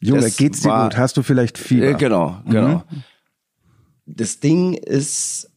Junge, 0.00 0.22
das 0.22 0.36
geht's 0.36 0.62
dir 0.62 0.68
war- 0.68 0.88
gut? 0.88 0.98
Hast 0.98 1.16
du 1.16 1.22
vielleicht 1.22 1.56
Fieber? 1.58 1.86
Äh, 1.90 1.94
genau, 1.94 2.40
genau. 2.46 2.84
Das 4.04 4.38
Ding 4.40 4.74
ist, 4.74 5.50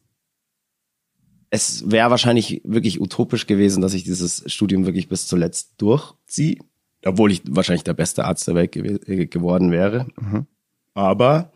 es 1.50 1.90
wäre 1.90 2.10
wahrscheinlich 2.10 2.62
wirklich 2.64 3.00
utopisch 3.00 3.46
gewesen, 3.46 3.80
dass 3.80 3.94
ich 3.94 4.04
dieses 4.04 4.42
Studium 4.50 4.86
wirklich 4.86 5.08
bis 5.08 5.26
zuletzt 5.26 5.74
durchziehe, 5.78 6.58
obwohl 7.04 7.32
ich 7.32 7.42
wahrscheinlich 7.46 7.84
der 7.84 7.94
beste 7.94 8.24
Arzt 8.24 8.48
der 8.48 8.54
Welt 8.54 8.72
gew 8.72 8.84
äh, 9.06 9.26
geworden 9.26 9.70
wäre. 9.70 10.06
Aber 10.94 11.52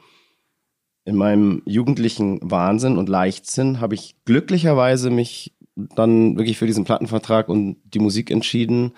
in 1.04 1.16
meinem 1.16 1.62
jugendlichen 1.64 2.38
Wahnsinn 2.42 2.96
und 2.98 3.08
Leichtsinn 3.08 3.80
habe 3.80 3.94
ich 3.94 4.16
glücklicherweise 4.24 5.10
mich 5.10 5.54
dann 5.76 6.36
wirklich 6.36 6.58
für 6.58 6.66
diesen 6.66 6.84
Plattenvertrag 6.84 7.48
und 7.48 7.76
die 7.84 7.98
Musik 7.98 8.30
entschieden 8.30 8.92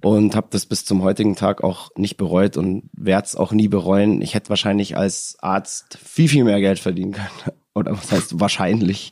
und 0.00 0.36
habe 0.36 0.48
das 0.50 0.66
bis 0.66 0.84
zum 0.84 1.02
heutigen 1.02 1.34
Tag 1.34 1.64
auch 1.64 1.90
nicht 1.96 2.16
bereut 2.16 2.56
und 2.56 2.88
werde 2.92 3.26
es 3.26 3.36
auch 3.36 3.52
nie 3.52 3.68
bereuen. 3.68 4.22
Ich 4.22 4.34
hätte 4.34 4.50
wahrscheinlich 4.50 4.96
als 4.96 5.36
Arzt 5.40 5.98
viel, 6.02 6.28
viel 6.28 6.44
mehr 6.44 6.60
Geld 6.60 6.78
verdienen 6.78 7.12
können. 7.12 7.56
Oder 7.74 7.92
was 7.92 8.12
heißt 8.12 8.40
wahrscheinlich, 8.40 9.10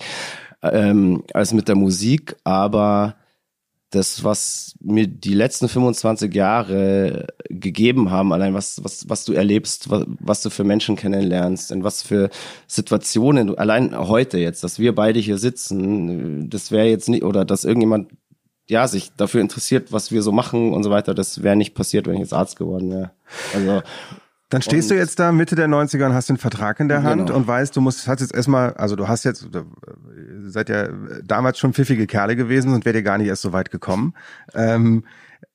ähm, 0.63 1.25
als 1.33 1.53
mit 1.53 1.69
der 1.69 1.77
Musik. 1.77 2.37
Aber 2.45 3.17
das, 3.97 4.23
was 4.23 4.75
mir 4.81 5.07
die 5.07 5.35
letzten 5.35 5.69
25 5.69 6.35
Jahre 6.35 7.27
gegeben 7.49 8.11
haben, 8.11 8.33
allein 8.33 8.55
was, 8.55 8.83
was, 8.85 9.09
was 9.09 9.25
du 9.25 9.33
erlebst, 9.33 9.91
was, 9.91 10.05
was 10.21 10.43
du 10.43 10.51
für 10.51 10.65
Menschen 10.65 10.97
kennenlernst, 10.97 11.73
in 11.73 11.83
was 11.83 12.03
für 12.03 12.31
Situationen, 12.67 13.57
allein 13.59 13.97
heute 13.97 14.39
jetzt, 14.39 14.63
dass 14.63 14.79
wir 14.79 14.95
beide 14.95 15.19
hier 15.19 15.39
sitzen, 15.39 16.49
das 16.51 16.71
wäre 16.71 16.87
jetzt 16.87 17.09
nicht, 17.09 17.25
oder 17.25 17.45
dass 17.45 17.65
irgendjemand 17.65 18.11
ja, 18.69 18.89
sich 18.89 19.13
dafür 19.17 19.41
interessiert, 19.41 19.93
was 19.93 20.11
wir 20.11 20.23
so 20.23 20.33
machen 20.33 20.73
und 20.73 20.83
so 20.83 20.91
weiter, 20.91 21.15
das 21.15 21.43
wäre 21.43 21.57
nicht 21.57 21.75
passiert, 21.75 22.07
wenn 22.07 22.15
ich 22.15 22.21
jetzt 22.21 22.35
Arzt 22.35 22.57
geworden 22.57 22.91
wäre. 22.91 23.11
Also 23.55 23.83
Dann 24.49 24.63
stehst 24.63 24.91
Und- 24.91 24.97
du 24.97 25.01
jetzt 25.01 25.19
da 25.19 25.33
Mitte 25.33 25.57
der 25.57 25.67
90er 25.67 26.07
und 26.07 26.15
hast 26.15 26.29
den 26.29 26.37
Vertrag 26.37 26.79
in 26.79 26.89
der 26.89 27.03
Hand 27.03 27.27
Genau. 27.27 27.37
und 27.39 27.47
weißt, 27.49 27.75
du 27.75 27.81
musst, 27.81 28.07
hast 28.07 28.21
jetzt 28.21 28.35
erstmal, 28.35 28.75
also 28.75 28.95
du 28.95 29.09
hast 29.09 29.25
jetzt, 29.25 29.43
äh, 29.55 29.63
seid 30.47 30.69
ja 30.69 30.89
damals 31.25 31.59
schon 31.59 31.73
pfiffige 31.73 32.07
Kerle 32.07 32.37
gewesen 32.37 32.73
und 32.73 32.85
wäre 32.85 32.93
dir 32.95 33.03
gar 33.03 33.19
nicht 33.19 33.27
erst 33.27 33.43
so 33.43 33.53
weit 33.53 33.71
gekommen. 33.73 34.15
Ähm, 34.55 35.05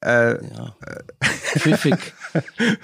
äh, 0.01 0.33
ja. 0.33 0.75
pfiffig. 1.57 2.13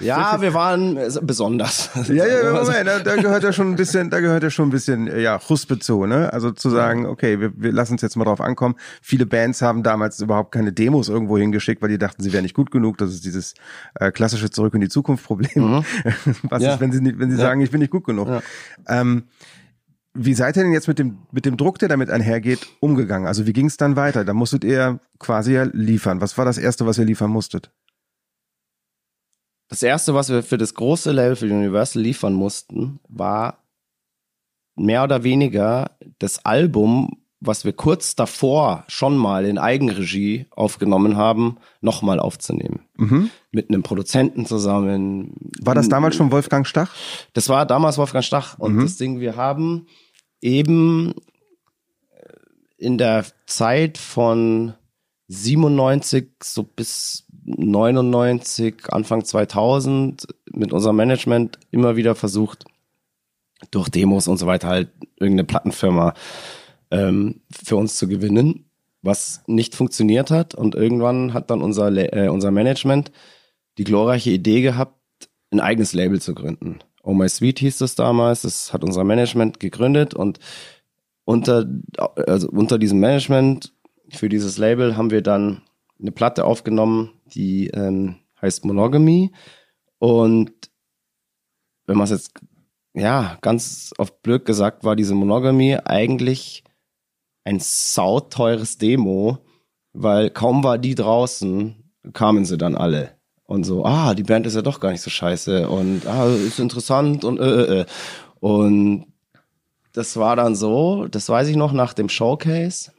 Ja, 0.00 0.40
wir 0.40 0.52
waren 0.54 0.98
besonders. 1.22 1.90
Ja, 2.08 2.26
ja, 2.26 2.52
Moment, 2.52 2.86
da, 2.86 2.98
da 2.98 3.16
gehört 3.16 3.42
ja 3.42 3.52
schon 3.52 3.70
ein 3.70 3.76
bisschen, 3.76 4.10
da 4.10 4.20
gehört 4.20 4.42
ja 4.42 4.50
schon 4.50 4.68
ein 4.68 4.70
bisschen, 4.70 5.08
äh, 5.08 5.20
ja, 5.20 5.38
Chuspe 5.38 5.78
zu, 5.78 6.06
ne? 6.06 6.32
Also 6.32 6.50
zu 6.50 6.68
sagen, 6.70 7.06
okay, 7.06 7.40
wir, 7.40 7.52
wir 7.56 7.72
lassen 7.72 7.92
uns 7.92 8.02
jetzt 8.02 8.16
mal 8.16 8.24
drauf 8.24 8.40
ankommen. 8.40 8.74
Viele 9.00 9.26
Bands 9.26 9.62
haben 9.62 9.82
damals 9.82 10.20
überhaupt 10.20 10.52
keine 10.52 10.72
Demos 10.72 11.08
irgendwo 11.08 11.38
hingeschickt, 11.38 11.80
weil 11.82 11.88
die 11.88 11.98
dachten, 11.98 12.22
sie 12.22 12.32
wären 12.32 12.42
nicht 12.42 12.54
gut 12.54 12.70
genug. 12.70 12.98
Das 12.98 13.10
ist 13.10 13.24
dieses 13.24 13.54
äh, 13.94 14.10
klassische 14.10 14.50
Zurück 14.50 14.74
in 14.74 14.80
die 14.80 14.88
Zukunft 14.88 15.24
Problem. 15.24 15.50
Mhm. 15.54 15.84
Was 16.48 16.62
ja. 16.62 16.74
ist, 16.74 16.80
wenn 16.80 16.92
sie, 16.92 17.00
nicht, 17.00 17.18
wenn 17.18 17.30
sie 17.30 17.36
ja. 17.36 17.42
sagen, 17.42 17.60
ich 17.60 17.70
bin 17.70 17.80
nicht 17.80 17.90
gut 17.90 18.04
genug? 18.04 18.28
Ja. 18.28 18.42
Ähm, 18.88 19.24
wie 20.14 20.34
seid 20.34 20.56
ihr 20.56 20.64
denn 20.64 20.72
jetzt 20.72 20.88
mit 20.88 20.98
dem, 20.98 21.18
mit 21.30 21.44
dem 21.44 21.56
Druck, 21.56 21.78
der 21.78 21.88
damit 21.88 22.10
einhergeht, 22.10 22.66
umgegangen? 22.80 23.26
Also 23.26 23.46
wie 23.46 23.52
ging 23.52 23.66
es 23.66 23.76
dann 23.76 23.96
weiter? 23.96 24.24
Da 24.24 24.34
musstet 24.34 24.64
ihr 24.64 25.00
quasi 25.18 25.54
ja 25.54 25.64
liefern. 25.64 26.20
Was 26.20 26.36
war 26.38 26.44
das 26.44 26.58
Erste, 26.58 26.86
was 26.86 26.98
ihr 26.98 27.04
liefern 27.04 27.30
musstet? 27.30 27.70
Das 29.68 29.82
Erste, 29.82 30.14
was 30.14 30.30
wir 30.30 30.42
für 30.42 30.58
das 30.58 30.74
große 30.74 31.12
Label, 31.12 31.36
für 31.36 31.44
Universal 31.44 32.02
liefern 32.02 32.32
mussten, 32.32 33.00
war 33.08 33.62
mehr 34.76 35.04
oder 35.04 35.24
weniger 35.24 35.96
das 36.18 36.44
Album, 36.44 37.22
was 37.40 37.64
wir 37.64 37.72
kurz 37.72 38.16
davor 38.16 38.84
schon 38.88 39.16
mal 39.16 39.44
in 39.44 39.58
Eigenregie 39.58 40.46
aufgenommen 40.50 41.16
haben, 41.16 41.58
nochmal 41.80 42.18
aufzunehmen. 42.18 42.80
Mhm. 42.96 43.30
Mit 43.52 43.68
einem 43.68 43.82
Produzenten 43.82 44.44
zusammen. 44.44 45.34
War 45.60 45.74
das 45.74 45.88
damals 45.88 46.16
schon 46.16 46.32
Wolfgang 46.32 46.66
Stach? 46.66 46.92
Das 47.34 47.48
war 47.48 47.64
damals 47.64 47.96
Wolfgang 47.98 48.24
Stach. 48.24 48.58
Und 48.58 48.74
mhm. 48.74 48.80
das 48.82 48.96
Ding, 48.96 49.20
wir 49.20 49.36
haben 49.36 49.86
eben 50.40 51.14
äh, 52.10 52.34
in 52.76 52.98
der 52.98 53.24
Zeit 53.46 53.98
von 53.98 54.74
97 55.28 56.30
so 56.42 56.64
bis 56.64 57.24
99, 57.44 58.92
Anfang 58.92 59.24
2000 59.24 60.26
mit 60.52 60.72
unserem 60.72 60.96
Management 60.96 61.58
immer 61.70 61.96
wieder 61.96 62.14
versucht, 62.14 62.64
durch 63.70 63.88
Demos 63.88 64.28
und 64.28 64.38
so 64.38 64.46
weiter 64.46 64.68
halt 64.68 64.90
irgendeine 65.18 65.46
Plattenfirma 65.46 66.14
ähm, 66.90 67.40
für 67.50 67.76
uns 67.76 67.96
zu 67.96 68.08
gewinnen, 68.08 68.70
was 69.02 69.42
nicht 69.46 69.74
funktioniert 69.74 70.30
hat. 70.30 70.54
Und 70.54 70.74
irgendwann 70.74 71.34
hat 71.34 71.50
dann 71.50 71.62
unser, 71.62 71.90
äh, 71.90 72.28
unser 72.28 72.50
Management 72.50 73.12
die 73.78 73.84
glorreiche 73.84 74.30
Idee 74.30 74.60
gehabt, 74.60 74.98
ein 75.50 75.60
eigenes 75.60 75.92
Label 75.92 76.20
zu 76.20 76.34
gründen. 76.34 76.80
Oh 77.02 77.14
My 77.14 77.28
Sweet 77.28 77.60
hieß 77.60 77.78
das 77.78 77.94
damals. 77.94 78.42
Das 78.42 78.72
hat 78.72 78.84
unser 78.84 79.04
Management 79.04 79.60
gegründet 79.60 80.14
und 80.14 80.38
unter, 81.24 81.66
also 82.26 82.48
unter 82.48 82.78
diesem 82.78 83.00
Management 83.00 83.72
für 84.10 84.28
dieses 84.28 84.58
Label 84.58 84.96
haben 84.96 85.10
wir 85.10 85.22
dann 85.22 85.62
eine 86.00 86.12
Platte 86.12 86.44
aufgenommen, 86.44 87.12
die 87.34 87.68
ähm, 87.68 88.16
heißt 88.40 88.64
Monogamy. 88.64 89.32
Und 89.98 90.52
wenn 91.86 91.96
man 91.96 92.04
es 92.04 92.10
jetzt, 92.10 92.32
ja, 92.94 93.36
ganz 93.40 93.92
auf 93.98 94.22
blöd 94.22 94.44
gesagt, 94.44 94.84
war 94.84 94.96
diese 94.96 95.14
Monogamy 95.14 95.76
eigentlich 95.84 96.64
ein 97.48 97.60
sauteures 97.60 98.76
Demo, 98.76 99.38
weil 99.94 100.28
kaum 100.28 100.62
war 100.62 100.76
die 100.76 100.94
draußen, 100.94 101.74
kamen 102.12 102.44
sie 102.44 102.58
dann 102.58 102.76
alle 102.76 103.16
und 103.44 103.64
so, 103.64 103.86
ah, 103.86 104.14
die 104.14 104.22
Band 104.22 104.46
ist 104.46 104.54
ja 104.54 104.62
doch 104.62 104.80
gar 104.80 104.92
nicht 104.92 105.00
so 105.00 105.08
scheiße 105.08 105.68
und 105.68 106.06
ah, 106.06 106.26
ist 106.26 106.60
interessant 106.60 107.24
und 107.24 107.40
äh, 107.40 107.44
äh. 107.44 107.80
äh. 107.80 107.86
Und 108.40 109.06
das 109.94 110.16
war 110.16 110.36
dann 110.36 110.54
so, 110.54 111.08
das 111.08 111.28
weiß 111.28 111.48
ich 111.48 111.56
noch 111.56 111.72
nach 111.72 111.94
dem 111.94 112.10
Showcase. 112.10 112.92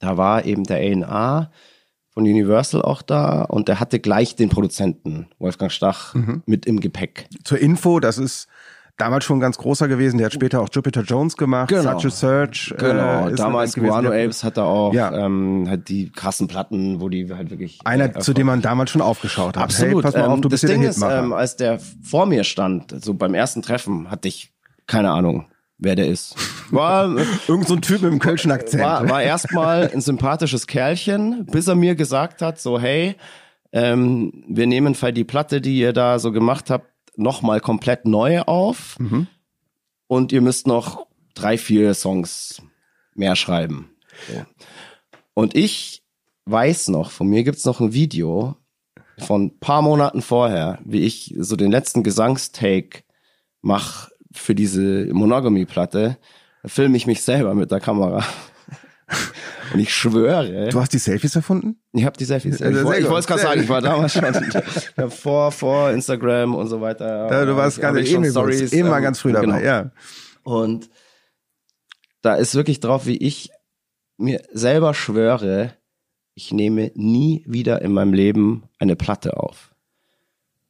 Da 0.00 0.16
war 0.16 0.44
eben 0.46 0.64
der 0.64 0.78
A&A 0.78 1.52
von 2.10 2.24
Universal 2.24 2.82
auch 2.82 3.02
da 3.02 3.42
und 3.42 3.68
der 3.68 3.78
hatte 3.78 4.00
gleich 4.00 4.34
den 4.34 4.48
Produzenten 4.48 5.28
Wolfgang 5.38 5.70
Stach 5.70 6.14
mhm. 6.14 6.42
mit 6.46 6.64
im 6.64 6.80
Gepäck. 6.80 7.28
Zur 7.44 7.58
Info, 7.58 8.00
das 8.00 8.16
ist 8.16 8.48
damals 8.96 9.24
schon 9.24 9.40
ganz 9.40 9.58
großer 9.58 9.88
gewesen. 9.88 10.18
Der 10.18 10.26
hat 10.26 10.34
später 10.34 10.60
auch 10.60 10.68
Jupiter 10.70 11.02
Jones 11.02 11.36
gemacht, 11.36 11.68
genau. 11.68 11.98
Such 11.98 12.06
a 12.06 12.10
Search. 12.10 12.74
Genau, 12.78 13.28
äh, 13.28 13.34
damals 13.34 13.74
Guano 13.74 14.10
Apes 14.10 14.44
hat 14.44 14.56
er 14.56 14.64
auch 14.64 14.94
ja. 14.94 15.12
ähm, 15.12 15.66
hat 15.68 15.88
die 15.88 16.10
krassen 16.10 16.48
Platten, 16.48 17.00
wo 17.00 17.08
die 17.08 17.32
halt 17.32 17.50
wirklich. 17.50 17.78
Einer, 17.84 18.16
äh, 18.16 18.18
zu 18.20 18.32
dem 18.32 18.46
man 18.46 18.62
damals 18.62 18.90
schon 18.90 19.02
aufgeschaut 19.02 19.56
hat. 19.56 19.64
Absolut. 19.64 20.04
Hey, 20.04 20.12
pass 20.12 20.14
mal 20.14 20.26
auf, 20.28 20.40
du 20.40 20.48
ähm, 20.48 20.50
bist 20.50 20.64
das 20.64 20.70
Ding 20.70 20.82
ist, 20.82 21.02
ähm, 21.02 21.32
als 21.32 21.56
der 21.56 21.78
vor 22.02 22.26
mir 22.26 22.44
stand, 22.44 22.94
so 23.04 23.14
beim 23.14 23.34
ersten 23.34 23.62
Treffen, 23.62 24.10
hatte 24.10 24.28
ich 24.28 24.52
keine 24.86 25.10
Ahnung, 25.10 25.46
wer 25.78 25.96
der 25.96 26.08
ist. 26.08 26.36
War 26.70 27.16
irgend 27.48 27.68
so 27.68 27.74
ein 27.74 27.82
Typ 27.82 28.02
mit 28.02 28.10
einem 28.10 28.20
kölschen 28.20 28.50
Akzent. 28.50 28.82
War, 28.82 29.08
war 29.08 29.22
erstmal 29.22 29.90
ein 29.92 30.00
sympathisches 30.00 30.66
Kerlchen, 30.66 31.46
bis 31.46 31.68
er 31.68 31.74
mir 31.74 31.94
gesagt 31.94 32.42
hat, 32.42 32.60
so 32.60 32.80
hey, 32.80 33.16
ähm, 33.72 34.44
wir 34.46 34.66
nehmen 34.66 34.94
fall 34.94 35.12
die 35.12 35.24
Platte, 35.24 35.60
die 35.60 35.78
ihr 35.78 35.92
da 35.92 36.18
so 36.18 36.30
gemacht 36.30 36.70
habt, 36.70 36.93
nochmal 37.16 37.60
komplett 37.60 38.06
neu 38.06 38.40
auf 38.42 38.98
mhm. 38.98 39.26
und 40.06 40.32
ihr 40.32 40.40
müsst 40.40 40.66
noch 40.66 41.06
drei, 41.34 41.58
vier 41.58 41.94
Songs 41.94 42.62
mehr 43.14 43.36
schreiben. 43.36 43.90
So. 44.28 44.44
Und 45.34 45.56
ich 45.56 46.02
weiß 46.46 46.88
noch, 46.88 47.10
von 47.10 47.28
mir 47.28 47.44
gibt's 47.44 47.64
noch 47.64 47.80
ein 47.80 47.92
Video 47.92 48.56
von 49.18 49.58
paar 49.58 49.82
Monaten 49.82 50.22
vorher, 50.22 50.78
wie 50.84 51.02
ich 51.02 51.34
so 51.38 51.56
den 51.56 51.70
letzten 51.70 52.02
Gesangstake 52.02 53.04
mach 53.62 54.10
für 54.32 54.54
diese 54.54 55.08
Monogamy-Platte. 55.12 56.18
Da 56.62 56.68
filme 56.68 56.96
ich 56.96 57.06
mich 57.06 57.22
selber 57.22 57.54
mit 57.54 57.70
der 57.70 57.80
Kamera. 57.80 58.24
Und 59.72 59.80
ich 59.80 59.94
schwöre. 59.94 60.68
Du 60.68 60.80
hast 60.80 60.92
die 60.92 60.98
Selfies 60.98 61.34
erfunden? 61.36 61.80
Ich 61.92 62.04
habe 62.04 62.16
die 62.16 62.24
Selfies. 62.24 62.58
Ja, 62.58 62.70
ich, 62.70 62.76
ich 62.76 62.84
wollte 62.84 63.18
es 63.18 63.26
gerade 63.26 63.40
sagen, 63.40 63.62
ich 63.62 63.68
war 63.68 63.80
damals 63.80 64.12
schon 64.12 65.10
vor, 65.10 65.52
vor 65.52 65.90
Instagram 65.90 66.54
und 66.54 66.68
so 66.68 66.80
weiter. 66.80 67.30
Ja, 67.30 67.44
du 67.44 67.56
warst 67.56 67.80
ganz 67.80 68.08
schon 68.08 68.24
Stories, 68.24 68.72
immer 68.72 68.96
ähm, 68.96 69.02
ganz 69.02 69.20
früh 69.20 69.32
dabei, 69.32 69.46
genau. 69.46 69.58
ja. 69.58 69.90
Und 70.42 70.90
da 72.22 72.34
ist 72.36 72.54
wirklich 72.54 72.80
drauf, 72.80 73.06
wie 73.06 73.16
ich 73.16 73.50
mir 74.16 74.42
selber 74.52 74.94
schwöre, 74.94 75.74
ich 76.34 76.52
nehme 76.52 76.90
nie 76.94 77.44
wieder 77.46 77.82
in 77.82 77.92
meinem 77.92 78.12
Leben 78.12 78.64
eine 78.78 78.96
Platte 78.96 79.36
auf 79.38 79.74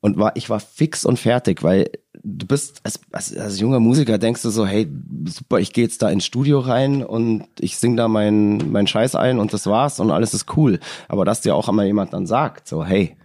und 0.00 0.19
war 0.19 0.33
ich 0.37 0.50
war 0.50 0.61
fix 0.61 1.05
und 1.05 1.19
fertig, 1.19 1.62
weil 1.62 1.91
du 2.25 2.47
bist 2.47 2.81
als, 2.83 3.00
als, 3.12 3.37
als 3.37 3.61
junger 3.61 3.81
Musiker 3.81 4.19
denkst 4.19 4.43
du 4.43 4.50
so, 4.50 4.66
hey, 4.66 4.90
super, 5.26 5.61
ich 5.61 5.73
gehe 5.73 5.85
jetzt 5.85 6.02
da 6.02 6.09
ins 6.09 6.25
Studio 6.25 6.59
rein 6.61 7.04
und 7.04 7.45
ich 7.61 7.76
sing 7.76 7.97
da 7.97 8.09
meinen 8.09 8.73
mein 8.73 8.87
Scheiß 8.87 9.14
ein 9.14 9.38
und 9.38 9.52
das 9.52 9.66
war's 9.66 10.00
und 10.00 10.11
alles 10.11 10.35
ist 10.35 10.57
cool. 10.57 10.81
Aber 11.09 11.25
dass 11.25 11.43
dir 11.43 11.54
auch 11.54 11.69
einmal 11.69 11.87
jemand 11.87 12.14
dann 12.14 12.26
sagt, 12.26 12.66
so, 12.66 12.85
hey, 12.85 13.16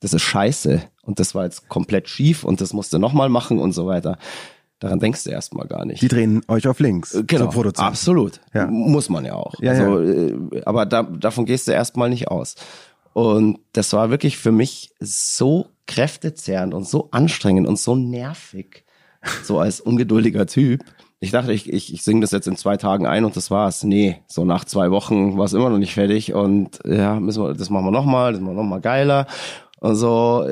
das 0.00 0.14
ist 0.14 0.22
scheiße 0.22 0.82
und 1.02 1.20
das 1.20 1.34
war 1.34 1.44
jetzt 1.44 1.68
komplett 1.68 2.08
schief 2.08 2.44
und 2.44 2.60
das 2.60 2.72
musst 2.72 2.92
du 2.92 2.98
nochmal 2.98 3.28
machen 3.28 3.58
und 3.58 3.72
so 3.72 3.86
weiter. 3.86 4.18
Daran 4.80 5.00
denkst 5.00 5.24
du 5.24 5.30
erstmal 5.30 5.66
gar 5.66 5.84
nicht. 5.84 6.00
Die 6.02 6.08
drehen 6.08 6.42
euch 6.46 6.68
auf 6.68 6.78
links. 6.78 7.12
Äh, 7.12 7.24
genau, 7.24 7.50
absolut. 7.78 8.40
Ja. 8.54 8.68
Muss 8.68 9.08
man 9.08 9.24
ja 9.24 9.34
auch. 9.34 9.54
Ja, 9.60 9.72
also, 9.72 10.00
ja. 10.00 10.28
Äh, 10.28 10.62
aber 10.64 10.86
da, 10.86 11.02
davon 11.02 11.46
gehst 11.46 11.66
du 11.66 11.72
erstmal 11.72 12.08
nicht 12.10 12.28
aus. 12.28 12.54
Und 13.12 13.58
das 13.72 13.92
war 13.92 14.10
wirklich 14.10 14.38
für 14.38 14.52
mich 14.52 14.92
so 15.00 15.68
kräftezehrend 15.86 16.74
und 16.74 16.86
so 16.86 17.08
anstrengend 17.10 17.66
und 17.66 17.78
so 17.78 17.96
nervig, 17.96 18.84
so 19.42 19.58
als 19.58 19.80
ungeduldiger 19.80 20.46
Typ. 20.46 20.84
Ich 21.20 21.32
dachte, 21.32 21.52
ich, 21.52 21.72
ich, 21.72 21.92
ich 21.92 22.02
singe 22.02 22.20
das 22.20 22.30
jetzt 22.30 22.46
in 22.46 22.56
zwei 22.56 22.76
Tagen 22.76 23.06
ein 23.06 23.24
und 23.24 23.34
das 23.36 23.50
war's. 23.50 23.82
Nee, 23.82 24.22
so 24.28 24.44
nach 24.44 24.64
zwei 24.64 24.90
Wochen 24.92 25.36
war 25.36 25.46
es 25.46 25.52
immer 25.52 25.70
noch 25.70 25.78
nicht 25.78 25.94
fertig 25.94 26.32
und 26.34 26.78
ja, 26.84 27.18
müssen 27.18 27.42
wir, 27.42 27.54
das 27.54 27.70
machen 27.70 27.86
wir 27.86 27.90
nochmal, 27.90 28.32
das 28.32 28.40
machen 28.40 28.54
wir 28.54 28.62
nochmal 28.62 28.80
geiler 28.80 29.26
und 29.80 29.96
so. 29.96 30.46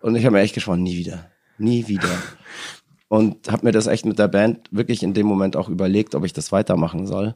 Und 0.00 0.16
ich 0.16 0.24
habe 0.24 0.34
mir 0.36 0.42
echt 0.42 0.54
geschworen, 0.54 0.82
nie 0.82 0.96
wieder, 0.96 1.30
nie 1.58 1.86
wieder. 1.86 2.08
Und 3.08 3.50
habe 3.50 3.64
mir 3.64 3.72
das 3.72 3.86
echt 3.86 4.04
mit 4.04 4.18
der 4.18 4.28
Band 4.28 4.68
wirklich 4.70 5.02
in 5.02 5.14
dem 5.14 5.26
Moment 5.26 5.56
auch 5.56 5.70
überlegt, 5.70 6.14
ob 6.14 6.24
ich 6.24 6.34
das 6.34 6.52
weitermachen 6.52 7.06
soll. 7.06 7.34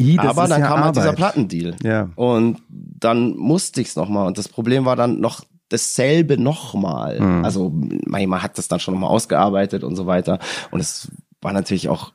I, 0.00 0.18
Aber 0.18 0.48
dann 0.48 0.60
ja 0.60 0.66
kam 0.66 0.84
halt 0.84 0.96
dieser 0.96 1.12
Plattendeal. 1.12 1.76
Ja. 1.84 2.10
Und 2.16 2.60
dann 2.68 3.36
musste 3.36 3.80
ich's 3.80 3.94
nochmal. 3.94 4.26
Und 4.26 4.36
das 4.36 4.48
Problem 4.48 4.84
war 4.84 4.96
dann 4.96 5.20
noch 5.20 5.44
dasselbe 5.68 6.38
nochmal. 6.38 7.20
Mhm. 7.20 7.44
Also 7.44 7.72
man 8.04 8.42
hat 8.42 8.58
das 8.58 8.66
dann 8.66 8.80
schon 8.80 8.94
nochmal 8.94 9.10
ausgearbeitet 9.10 9.84
und 9.84 9.94
so 9.94 10.06
weiter. 10.06 10.40
Und 10.72 10.80
es 10.80 11.10
war 11.40 11.52
natürlich 11.52 11.88
auch 11.88 12.12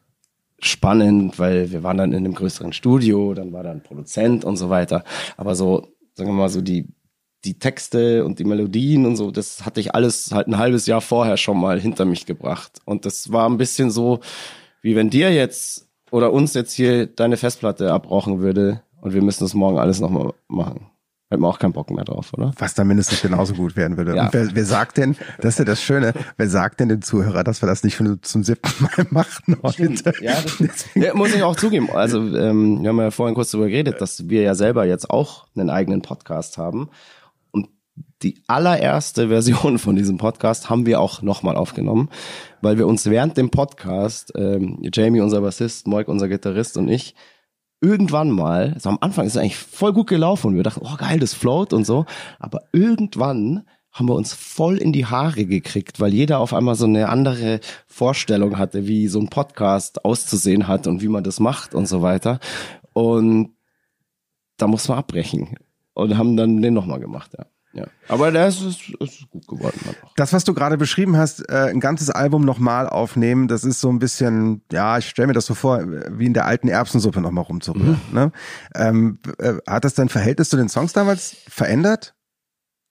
spannend, 0.60 1.40
weil 1.40 1.72
wir 1.72 1.84
waren 1.84 1.98
dann 1.98 2.12
in 2.12 2.26
einem 2.26 2.34
größeren 2.34 2.74
Studio, 2.74 3.34
dann 3.34 3.54
war 3.54 3.64
da 3.64 3.72
ein 3.72 3.84
Produzent 3.84 4.44
und 4.44 4.58
so 4.58 4.70
weiter. 4.70 5.04
Aber 5.38 5.56
so, 5.56 5.88
sagen 6.14 6.30
wir 6.30 6.34
mal, 6.34 6.50
so 6.50 6.62
die, 6.62 6.88
die 7.46 7.60
Texte 7.60 8.26
und 8.26 8.40
die 8.40 8.46
Melodien 8.46 9.06
und 9.06 9.16
so, 9.16 9.32
das 9.32 9.66
hatte 9.66 9.80
ich 9.80 9.94
alles 9.94 10.32
halt 10.32 10.48
ein 10.48 10.58
halbes 10.58 10.86
Jahr 10.86 11.02
vorher 11.02 11.38
schon 11.38 11.60
mal 11.60 11.80
hinter 11.80 12.06
mich 12.06 12.26
gebracht. 12.26 12.80
Und 12.86 13.06
das 13.06 13.32
war 13.32 13.50
ein 13.50 13.58
bisschen 13.58 13.92
so, 13.92 14.20
wie 14.82 14.96
wenn 14.96 15.10
dir 15.10 15.34
jetzt 15.34 15.88
oder 16.12 16.34
uns 16.34 16.54
jetzt 16.54 16.74
hier 16.74 17.06
deine 17.06 17.38
Festplatte 17.38 17.92
abrauchen 17.92 18.40
würde 18.40 18.82
und 19.02 19.14
wir 19.14 19.22
müssen 19.22 19.44
das 19.44 19.54
morgen 19.54 19.78
alles 19.78 20.00
nochmal 20.00 20.34
machen. 20.48 20.88
Hätten 21.30 21.44
wir 21.44 21.50
auch 21.50 21.60
keinen 21.60 21.74
Bock 21.74 21.92
mehr 21.92 22.06
drauf, 22.06 22.32
oder? 22.32 22.54
Was 22.58 22.74
da 22.74 22.86
mindestens 22.86 23.22
genauso 23.22 23.54
gut 23.54 23.76
werden 23.76 23.98
würde. 23.98 24.16
Ja. 24.16 24.26
Und 24.26 24.34
wer, 24.34 24.56
wer 24.56 24.66
sagt 24.66 24.96
denn, 24.96 25.18
das 25.40 25.56
ist 25.56 25.60
ja 25.60 25.66
das 25.66 25.84
Schöne, 25.84 26.14
wer 26.38 26.50
sagt 26.50 26.80
denn 26.80 26.88
dem 26.88 27.02
Zuhörer, 27.02 27.44
dass 27.44 27.62
wir 27.62 27.68
das 27.68 27.84
nicht 27.84 27.96
schon 27.96 28.20
zum 28.22 28.44
siebten 28.44 28.72
Mal 28.82 29.08
machen 29.10 29.58
heute? 29.62 30.14
Ja, 30.22 30.42
das 30.42 30.86
ja, 30.96 31.14
muss 31.14 31.36
ich 31.36 31.44
auch 31.44 31.58
zugeben. 31.58 31.90
Also 31.92 32.20
ähm, 32.20 32.82
wir 32.82 32.90
haben 32.90 33.00
ja 33.00 33.12
vorhin 33.12 33.36
kurz 33.36 33.52
darüber 33.52 33.68
geredet, 33.68 34.00
dass 34.00 34.30
wir 34.30 34.42
ja 34.42 34.56
selber 34.56 34.86
jetzt 34.86 35.10
auch 35.10 35.48
einen 35.54 35.70
eigenen 35.70 36.02
Podcast 36.02 36.58
haben. 36.58 36.90
Die 38.24 38.42
allererste 38.48 39.28
Version 39.28 39.78
von 39.78 39.96
diesem 39.96 40.18
Podcast 40.18 40.70
haben 40.70 40.86
wir 40.86 41.00
auch 41.00 41.22
nochmal 41.22 41.56
aufgenommen, 41.56 42.10
weil 42.62 42.78
wir 42.78 42.88
uns 42.88 43.06
während 43.06 43.38
dem 43.38 43.52
Podcast, 43.52 44.34
ähm, 44.36 44.80
Jamie, 44.92 45.22
unser 45.22 45.42
Bassist, 45.42 45.88
Moik, 45.88 46.08
unser 46.08 46.28
Gitarrist 46.28 46.78
und 46.78 46.90
ich, 46.90 47.14
irgendwann 47.80 48.32
mal, 48.32 48.72
also 48.74 48.90
am 48.90 48.98
Anfang 49.02 49.26
ist 49.26 49.36
es 49.36 49.38
eigentlich 49.38 49.58
voll 49.58 49.94
gut 49.94 50.08
gelaufen 50.08 50.48
und 50.48 50.56
wir 50.56 50.64
dachten, 50.64 50.82
oh 50.84 50.96
geil, 50.98 51.20
das 51.20 51.36
float 51.36 51.74
und 51.74 51.86
so, 51.86 52.06
aber 52.40 52.62
irgendwann 52.74 53.66
haben 53.92 54.10
wir 54.10 54.16
uns 54.16 54.34
voll 54.34 54.78
in 54.78 54.94
die 54.94 55.06
Haare 55.06 55.46
gekriegt, 55.46 56.00
weil 56.00 56.14
jeder 56.14 56.40
auf 56.40 56.54
einmal 56.54 56.76
so 56.76 56.86
eine 56.86 57.10
andere 57.10 57.60
Vorstellung 57.88 58.58
hatte, 58.58 58.88
wie 58.88 59.08
so 59.08 59.20
ein 59.20 59.30
Podcast 59.30 60.06
auszusehen 60.06 60.68
hat 60.68 60.88
und 60.88 61.02
wie 61.02 61.08
man 61.08 61.24
das 61.24 61.40
macht 61.40 61.74
und 61.74 61.88
so 61.88 62.02
weiter. 62.02 62.40
Und 62.94 63.56
da 64.58 64.68
muss 64.68 64.88
man 64.88 65.00
abbrechen. 65.00 65.56
Und 65.94 66.16
haben 66.16 66.38
dann 66.38 66.62
den 66.62 66.76
nochmal 66.76 67.00
gemacht, 67.00 67.32
ja. 67.36 67.48
Ja. 67.78 67.86
Aber 68.08 68.32
das 68.32 68.62
ist, 68.62 68.90
ist 69.00 69.30
gut 69.30 69.48
geworden. 69.48 69.80
Das, 70.16 70.34
was 70.34 70.44
du 70.44 70.54
gerade 70.56 70.78
beschrieben 70.78 71.16
hast, 71.16 71.48
äh, 71.50 71.70
ein 71.70 71.80
ganzes 71.80 72.10
Album 72.10 72.44
nochmal 72.44 72.90
aufnehmen, 72.90 73.48
das 73.48 73.64
ist 73.64 73.80
so 73.80 73.90
ein 73.90 74.00
bisschen, 74.00 74.64
ja, 74.72 74.98
ich 74.98 75.08
stelle 75.08 75.28
mir 75.28 75.34
das 75.34 75.46
so 75.46 75.54
vor, 75.54 75.84
wie 76.10 76.26
in 76.26 76.34
der 76.34 76.46
alten 76.46 76.70
Erbsensuppe 76.70 77.22
nochmal 77.22 77.44
rumzurühren. 77.44 78.02
Mhm. 78.10 78.14
Ne? 78.14 78.32
Ähm, 78.76 79.20
äh, 79.38 79.54
hat 79.68 79.86
das 79.86 79.94
dein 79.94 80.10
Verhältnis 80.10 80.50
zu 80.50 80.58
den 80.58 80.70
Songs 80.70 80.94
damals 80.94 81.38
verändert? 81.48 82.16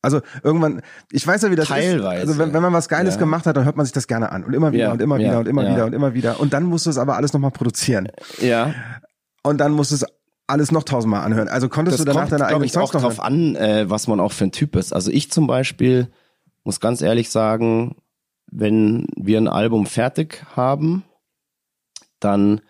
Also 0.02 0.20
irgendwann, 0.44 0.82
ich 1.10 1.26
weiß 1.26 1.42
ja, 1.42 1.50
wie 1.50 1.56
das 1.56 1.66
Teilweise. 1.66 2.22
ist. 2.22 2.28
Also 2.28 2.38
wenn, 2.38 2.52
wenn 2.52 2.62
man 2.62 2.72
was 2.72 2.88
Geiles 2.88 3.14
ja. 3.14 3.18
gemacht 3.18 3.44
hat, 3.44 3.56
dann 3.56 3.64
hört 3.64 3.76
man 3.76 3.84
sich 3.84 3.92
das 3.92 4.06
gerne 4.06 4.30
an. 4.30 4.44
Und 4.44 4.54
immer 4.54 4.70
wieder 4.70 4.84
ja. 4.84 4.92
und 4.92 5.02
immer 5.02 5.18
wieder 5.18 5.32
ja. 5.32 5.38
und 5.38 5.48
immer 5.48 5.68
wieder 5.68 5.84
und 5.86 5.94
immer 5.94 6.14
wieder. 6.14 6.38
Und 6.38 6.52
dann 6.52 6.62
musst 6.62 6.86
du 6.86 6.90
es 6.90 6.98
aber 6.98 7.16
alles 7.16 7.32
nochmal 7.32 7.50
produzieren. 7.50 8.06
Ja. 8.40 8.72
Und 9.42 9.58
dann 9.58 9.72
musst 9.72 9.90
du 9.90 9.96
es 9.96 10.04
alles 10.46 10.70
noch 10.72 10.84
tausendmal 10.84 11.24
anhören. 11.24 11.48
Also 11.48 11.68
konntest 11.68 11.98
das 11.98 12.04
du 12.04 12.12
danach 12.12 12.28
kommt, 12.28 12.32
deine 12.32 12.46
eigenen 12.46 12.68
Songs 12.68 12.94
auch 12.94 13.00
drauf 13.00 13.20
an, 13.20 13.56
äh, 13.56 13.88
was 13.90 14.06
man 14.06 14.20
auch 14.20 14.32
für 14.32 14.44
ein 14.44 14.52
Typ 14.52 14.76
ist. 14.76 14.92
Also 14.92 15.10
ich 15.10 15.30
zum 15.30 15.46
Beispiel 15.46 16.10
muss 16.64 16.80
ganz 16.80 17.00
ehrlich 17.00 17.30
sagen, 17.30 17.96
wenn 18.50 19.06
wir 19.16 19.38
ein 19.38 19.48
Album 19.48 19.86
fertig 19.86 20.44
haben, 20.54 21.04
dann 22.20 22.60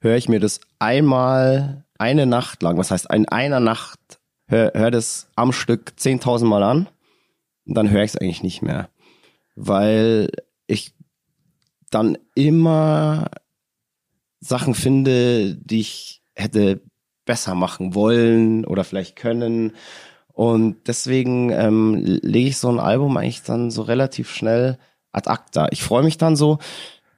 höre 0.00 0.16
ich 0.16 0.28
mir 0.28 0.40
das 0.40 0.60
einmal 0.78 1.84
eine 1.98 2.26
Nacht 2.26 2.62
lang, 2.62 2.78
was 2.78 2.90
heißt 2.90 3.12
in 3.12 3.28
einer 3.28 3.60
Nacht, 3.60 4.20
höre 4.46 4.72
hör 4.74 4.90
das 4.90 5.28
am 5.34 5.52
Stück 5.52 5.92
10.000 5.98 6.44
Mal 6.44 6.62
an 6.62 6.88
und 7.66 7.74
dann 7.74 7.90
höre 7.90 8.04
ich 8.04 8.12
es 8.12 8.16
eigentlich 8.16 8.42
nicht 8.42 8.62
mehr, 8.62 8.88
weil 9.56 10.30
ich 10.66 10.94
dann 11.90 12.16
immer 12.34 13.30
Sachen 14.40 14.74
finde, 14.74 15.56
die 15.56 15.80
ich 15.80 16.22
hätte 16.34 16.80
besser 17.28 17.54
machen 17.54 17.94
wollen 17.94 18.64
oder 18.64 18.82
vielleicht 18.82 19.14
können. 19.14 19.72
Und 20.32 20.76
deswegen 20.86 21.50
ähm, 21.50 22.02
lege 22.04 22.48
ich 22.48 22.56
so 22.56 22.68
ein 22.68 22.80
Album 22.80 23.16
eigentlich 23.16 23.42
dann 23.42 23.70
so 23.70 23.82
relativ 23.82 24.30
schnell 24.30 24.78
ad 25.12 25.28
acta. 25.28 25.68
Ich 25.70 25.82
freue 25.82 26.02
mich 26.02 26.16
dann 26.16 26.36
so, 26.36 26.58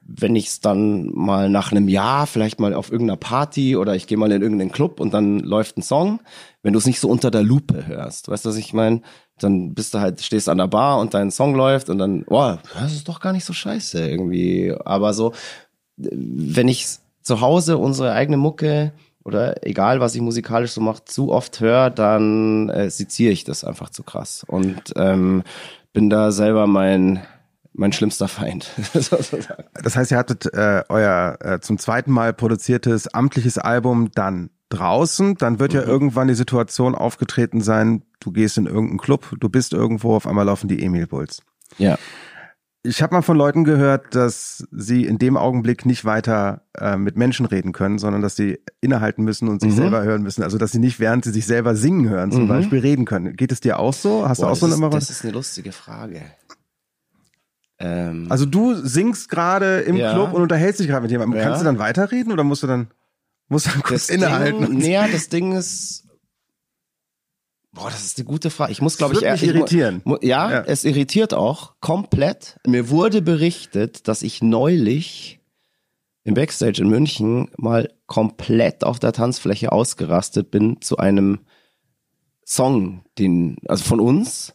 wenn 0.02 0.34
ich 0.34 0.48
es 0.48 0.60
dann 0.60 1.10
mal 1.14 1.48
nach 1.48 1.70
einem 1.70 1.88
Jahr 1.88 2.26
vielleicht 2.26 2.58
mal 2.58 2.74
auf 2.74 2.90
irgendeiner 2.90 3.18
Party 3.18 3.76
oder 3.76 3.94
ich 3.94 4.08
gehe 4.08 4.18
mal 4.18 4.32
in 4.32 4.42
irgendeinen 4.42 4.72
Club 4.72 4.98
und 4.98 5.14
dann 5.14 5.38
läuft 5.38 5.78
ein 5.78 5.82
Song, 5.82 6.20
wenn 6.62 6.72
du 6.72 6.80
es 6.80 6.86
nicht 6.86 6.98
so 6.98 7.08
unter 7.08 7.30
der 7.30 7.44
Lupe 7.44 7.86
hörst, 7.86 8.28
weißt 8.28 8.44
du, 8.44 8.48
was 8.48 8.56
ich 8.56 8.72
meine? 8.72 9.02
Dann 9.38 9.72
bist 9.74 9.94
du 9.94 10.00
halt, 10.00 10.20
stehst 10.20 10.48
an 10.48 10.58
der 10.58 10.66
Bar 10.66 10.98
und 10.98 11.14
dein 11.14 11.30
Song 11.30 11.54
läuft 11.54 11.88
und 11.88 11.98
dann, 11.98 12.24
boah, 12.24 12.58
das 12.74 12.92
ist 12.92 13.08
doch 13.08 13.20
gar 13.20 13.32
nicht 13.32 13.44
so 13.44 13.52
scheiße 13.52 14.08
irgendwie. 14.08 14.74
Aber 14.84 15.14
so, 15.14 15.32
wenn 15.96 16.68
ich 16.68 16.86
zu 17.22 17.40
Hause 17.40 17.78
unsere 17.78 18.12
eigene 18.12 18.36
Mucke 18.36 18.92
oder 19.24 19.66
egal, 19.66 20.00
was 20.00 20.14
ich 20.14 20.20
musikalisch 20.20 20.72
so 20.72 20.80
mache, 20.80 21.04
zu 21.04 21.30
oft 21.30 21.60
höre, 21.60 21.90
dann 21.90 22.68
äh, 22.70 22.90
seziere 22.90 23.32
ich 23.32 23.44
das 23.44 23.64
einfach 23.64 23.90
zu 23.90 24.02
krass 24.02 24.44
und 24.46 24.92
ähm, 24.96 25.42
bin 25.92 26.10
da 26.10 26.32
selber 26.32 26.66
mein 26.66 27.22
mein 27.72 27.92
schlimmster 27.92 28.28
Feind. 28.28 28.68
das 28.92 29.96
heißt, 29.96 30.10
ihr 30.10 30.18
hattet 30.18 30.52
äh, 30.52 30.82
euer 30.88 31.38
äh, 31.40 31.60
zum 31.60 31.78
zweiten 31.78 32.10
Mal 32.10 32.32
produziertes 32.32 33.08
amtliches 33.14 33.58
Album 33.58 34.10
dann 34.12 34.50
draußen, 34.70 35.36
dann 35.36 35.58
wird 35.60 35.72
mhm. 35.72 35.78
ja 35.78 35.84
irgendwann 35.84 36.28
die 36.28 36.34
Situation 36.34 36.94
aufgetreten 36.94 37.60
sein, 37.60 38.02
du 38.20 38.32
gehst 38.32 38.58
in 38.58 38.66
irgendeinen 38.66 38.98
Club, 38.98 39.34
du 39.38 39.48
bist 39.48 39.72
irgendwo, 39.72 40.14
auf 40.14 40.26
einmal 40.26 40.46
laufen 40.46 40.68
die 40.68 40.82
Emil 40.82 41.06
Bulls. 41.06 41.42
Ja. 41.78 41.98
Ich 42.82 43.02
habe 43.02 43.14
mal 43.14 43.22
von 43.22 43.36
Leuten 43.36 43.64
gehört, 43.64 44.14
dass 44.14 44.66
sie 44.70 45.04
in 45.04 45.18
dem 45.18 45.36
Augenblick 45.36 45.84
nicht 45.84 46.06
weiter 46.06 46.62
äh, 46.78 46.96
mit 46.96 47.14
Menschen 47.14 47.44
reden 47.44 47.72
können, 47.72 47.98
sondern 47.98 48.22
dass 48.22 48.36
sie 48.36 48.58
innehalten 48.80 49.22
müssen 49.22 49.48
und 49.48 49.60
sich 49.60 49.72
mhm. 49.72 49.76
selber 49.76 50.02
hören 50.02 50.22
müssen. 50.22 50.42
Also 50.42 50.56
dass 50.56 50.72
sie 50.72 50.78
nicht 50.78 50.98
während 50.98 51.24
sie 51.24 51.30
sich 51.30 51.44
selber 51.44 51.76
singen 51.76 52.08
hören, 52.08 52.32
zum 52.32 52.44
mhm. 52.44 52.48
Beispiel 52.48 52.78
reden 52.78 53.04
können. 53.04 53.36
Geht 53.36 53.52
es 53.52 53.60
dir 53.60 53.78
auch 53.78 53.92
so? 53.92 54.26
Hast 54.26 54.38
Boah, 54.38 54.46
du 54.46 54.52
auch 54.52 54.56
so 54.56 54.66
eine 54.66 54.76
immer 54.76 54.92
was? 54.92 55.08
Das 55.08 55.18
ist 55.18 55.24
eine 55.24 55.34
lustige 55.34 55.72
Frage. 55.72 56.22
Ähm, 57.78 58.26
also 58.30 58.46
du 58.46 58.74
singst 58.74 59.28
gerade 59.28 59.80
im 59.80 59.96
ja. 59.96 60.14
Club 60.14 60.32
und 60.32 60.40
unterhältst 60.40 60.80
dich 60.80 60.88
gerade 60.88 61.02
mit 61.02 61.10
jemandem. 61.10 61.38
Ja. 61.38 61.44
Kannst 61.44 61.60
du 61.60 61.64
dann 61.66 61.78
weiterreden 61.78 62.32
oder 62.32 62.44
musst 62.44 62.62
du 62.62 62.66
dann 62.66 62.88
musst 63.48 63.66
du 63.66 63.70
dann 63.72 63.82
kurz 63.82 64.06
das 64.06 64.16
innehalten? 64.16 64.66
Ding, 64.66 64.78
nee, 64.78 64.98
das 65.12 65.28
Ding 65.28 65.52
ist 65.52 66.04
Boah, 67.72 67.88
das 67.88 68.04
ist 68.04 68.18
eine 68.18 68.24
gute 68.24 68.50
Frage. 68.50 68.72
Ich 68.72 68.82
muss, 68.82 68.96
glaube 68.98 69.14
ich, 69.14 69.20
mich 69.20 69.42
irritieren. 69.44 70.02
Ja, 70.22 70.50
ja, 70.50 70.60
es 70.62 70.84
irritiert 70.84 71.34
auch 71.34 71.74
komplett. 71.80 72.58
Mir 72.66 72.90
wurde 72.90 73.22
berichtet, 73.22 74.08
dass 74.08 74.22
ich 74.22 74.42
neulich 74.42 75.40
im 76.24 76.34
Backstage 76.34 76.82
in 76.82 76.88
München 76.88 77.48
mal 77.56 77.92
komplett 78.06 78.84
auf 78.84 78.98
der 78.98 79.12
Tanzfläche 79.12 79.72
ausgerastet 79.72 80.50
bin 80.50 80.80
zu 80.80 80.96
einem 80.98 81.40
Song, 82.44 83.04
den, 83.18 83.56
also 83.66 83.84
von 83.84 84.00
uns. 84.00 84.54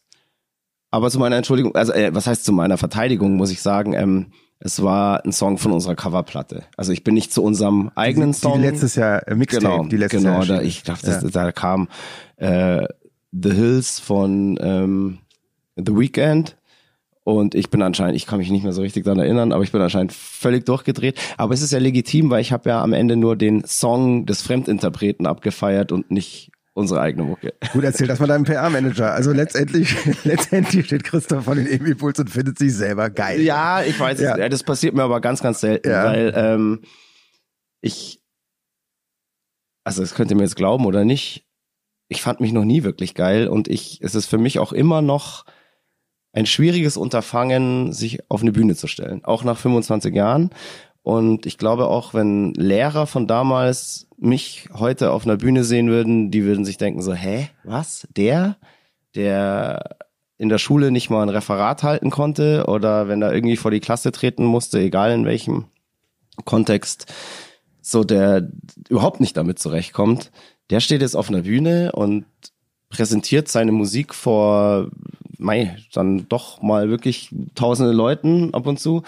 Aber 0.92 1.10
zu 1.10 1.20
meiner 1.20 1.38
Entschuldigung, 1.38 1.76
also 1.76 1.94
äh, 1.94 2.14
was 2.14 2.28
heißt 2.28 2.44
zu 2.44 2.52
meiner 2.52 2.78
Verteidigung, 2.78 3.36
muss 3.36 3.52
ich 3.52 3.62
sagen, 3.62 3.94
ähm, 3.94 4.32
es 4.60 4.82
war 4.82 5.24
ein 5.26 5.32
Song 5.32 5.58
von 5.58 5.72
unserer 5.72 5.96
Coverplatte. 5.96 6.64
Also 6.78 6.92
ich 6.92 7.04
bin 7.04 7.14
nicht 7.14 7.34
zu 7.34 7.44
unserem 7.44 7.92
eigenen 7.96 8.32
die, 8.32 8.38
Song. 8.38 8.62
Die 8.62 8.68
letztes 8.68 8.96
Jahr 8.96 9.28
äh, 9.28 9.36
Mixtape, 9.36 9.66
genau, 9.66 9.86
die 9.88 9.98
letztes 9.98 10.24
genau, 10.24 10.36
Jahr. 10.36 10.46
Da, 10.46 10.62
ich 10.62 10.84
dachte, 10.84 11.10
ja. 11.10 11.30
da 11.30 11.52
kam 11.52 11.88
äh, 12.38 12.88
The 13.42 13.52
Hills 13.52 14.00
von 14.00 14.58
ähm, 14.62 15.20
The 15.76 15.96
Weeknd. 15.96 16.58
Und 17.24 17.56
ich 17.56 17.72
bin 17.72 17.82
anscheinend, 17.82 18.16
ich 18.16 18.28
kann 18.28 18.38
mich 18.38 18.52
nicht 18.52 18.64
mehr 18.64 18.72
so 18.72 18.82
richtig 18.82 19.04
daran 19.04 19.20
erinnern, 19.20 19.52
aber 19.52 19.64
ich 19.64 19.72
bin 19.72 19.82
anscheinend 19.82 20.14
völlig 20.14 20.64
durchgedreht. 20.66 21.20
Aber 21.38 21.56
es 21.56 21.64
ist 21.64 21.72
ja 21.72 21.80
legitim, 21.80 22.30
weil 22.30 22.42
ich 22.42 22.52
habe 22.52 22.70
ja 22.70 22.84
am 22.84 22.94
Ende 22.94 23.16
nur 23.16 23.36
den 23.36 23.64
Song 23.66 24.28
des 24.28 24.44
Fremdinterpreten 24.44 25.26
abgefeiert 25.26 25.92
und 25.92 26.12
nicht 26.12 26.52
unsere 26.76 27.02
eigene 27.02 27.24
Mucke. 27.24 27.54
Gut 27.74 27.84
erzählt, 27.84 28.10
das 28.12 28.20
war 28.20 28.28
dein 28.28 28.44
PR-Manager. 28.44 29.14
Also 29.14 29.32
letztendlich, 29.32 29.96
letztendlich 30.24 30.86
steht 30.86 31.04
Christoph 31.04 31.46
von 31.46 31.58
den 31.58 31.68
Emil 31.68 31.96
Puls 31.96 32.20
und 32.20 32.30
findet 32.30 32.60
sich 32.60 32.76
selber 32.76 33.10
geil. 33.10 33.42
Ja, 33.42 33.82
ich 33.82 34.00
weiß, 34.00 34.20
ja. 34.20 34.48
Das 34.48 34.62
passiert 34.62 34.94
mir 34.94 35.04
aber 35.04 35.20
ganz, 35.20 35.42
ganz 35.42 35.62
selten, 35.62 35.90
ja. 35.90 36.04
weil 36.04 36.34
ähm, 36.36 36.82
ich, 37.82 38.22
also 39.84 40.02
das 40.02 40.14
könnt 40.14 40.30
ihr 40.32 40.38
mir 40.38 40.44
jetzt 40.44 40.58
glauben 40.58 40.86
oder 40.86 41.06
nicht, 41.06 41.45
ich 42.08 42.22
fand 42.22 42.40
mich 42.40 42.52
noch 42.52 42.66
nie 42.66 42.84
wirklich 42.84 43.16
geil 43.16 43.48
und 43.48 43.68
ich, 43.68 44.00
es 44.02 44.16
ist 44.16 44.28
für 44.28 44.38
mich 44.38 44.60
auch 44.60 44.74
immer 44.74 45.02
noch 45.02 45.46
ein 46.34 46.46
schwieriges 46.46 46.98
Unterfangen, 46.98 47.94
sich 47.94 48.30
auf 48.30 48.42
eine 48.42 48.52
Bühne 48.52 48.76
zu 48.76 48.88
stellen, 48.88 49.24
auch 49.24 49.44
nach 49.44 49.58
25 49.58 50.14
Jahren. 50.14 50.50
Und 51.02 51.46
ich 51.46 51.58
glaube 51.58 51.88
auch, 51.88 52.14
wenn 52.14 52.54
Lehrer 52.56 53.08
von 53.08 53.28
damals 53.28 54.08
mich 54.18 54.70
heute 54.74 55.12
auf 55.12 55.26
einer 55.26 55.38
Bühne 55.38 55.64
sehen 55.64 55.90
würden, 55.90 56.32
die 56.32 56.44
würden 56.44 56.66
sich 56.66 56.78
denken 56.78 57.02
so, 57.02 57.14
hä, 57.14 57.50
was? 57.64 58.08
Der, 58.16 58.58
der 59.14 59.98
in 60.38 60.50
der 60.50 60.58
Schule 60.58 60.92
nicht 60.92 61.10
mal 61.10 61.22
ein 61.22 61.30
Referat 61.30 61.84
halten 61.84 62.10
konnte 62.10 62.66
oder 62.68 63.08
wenn 63.08 63.22
er 63.22 63.34
irgendwie 63.34 63.56
vor 63.56 63.72
die 63.72 63.80
Klasse 63.80 64.12
treten 64.12 64.44
musste, 64.44 64.80
egal 64.80 65.12
in 65.12 65.26
welchem 65.26 65.66
Kontext, 66.44 67.14
so 67.82 68.04
der 68.04 68.50
überhaupt 68.90 69.22
nicht 69.22 69.38
damit 69.38 69.60
zurechtkommt, 69.60 70.32
der 70.70 70.80
steht 70.80 71.02
jetzt 71.02 71.16
auf 71.16 71.30
einer 71.30 71.44
Bühne 71.44 71.92
und 71.92 72.26
präsentiert 72.90 73.48
seine 73.48 73.72
Musik 73.72 74.14
vor, 74.14 74.90
mei, 75.38 75.78
dann 75.94 76.28
doch 76.30 76.62
mal 76.62 76.90
wirklich 76.90 77.34
tausende 77.56 77.92
Leuten 77.92 78.54
ab 78.54 78.68
und 78.68 78.80
zu. 78.80 79.04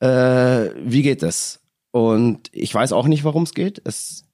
Äh, 0.00 0.70
wie 0.84 1.02
geht 1.02 1.22
das? 1.22 1.60
Und 1.90 2.48
ich 2.52 2.74
weiß 2.74 2.92
auch 2.92 3.06
nicht, 3.06 3.24
warum 3.24 3.44
es 3.44 3.54
geht. 3.54 3.80
Es 3.84 4.24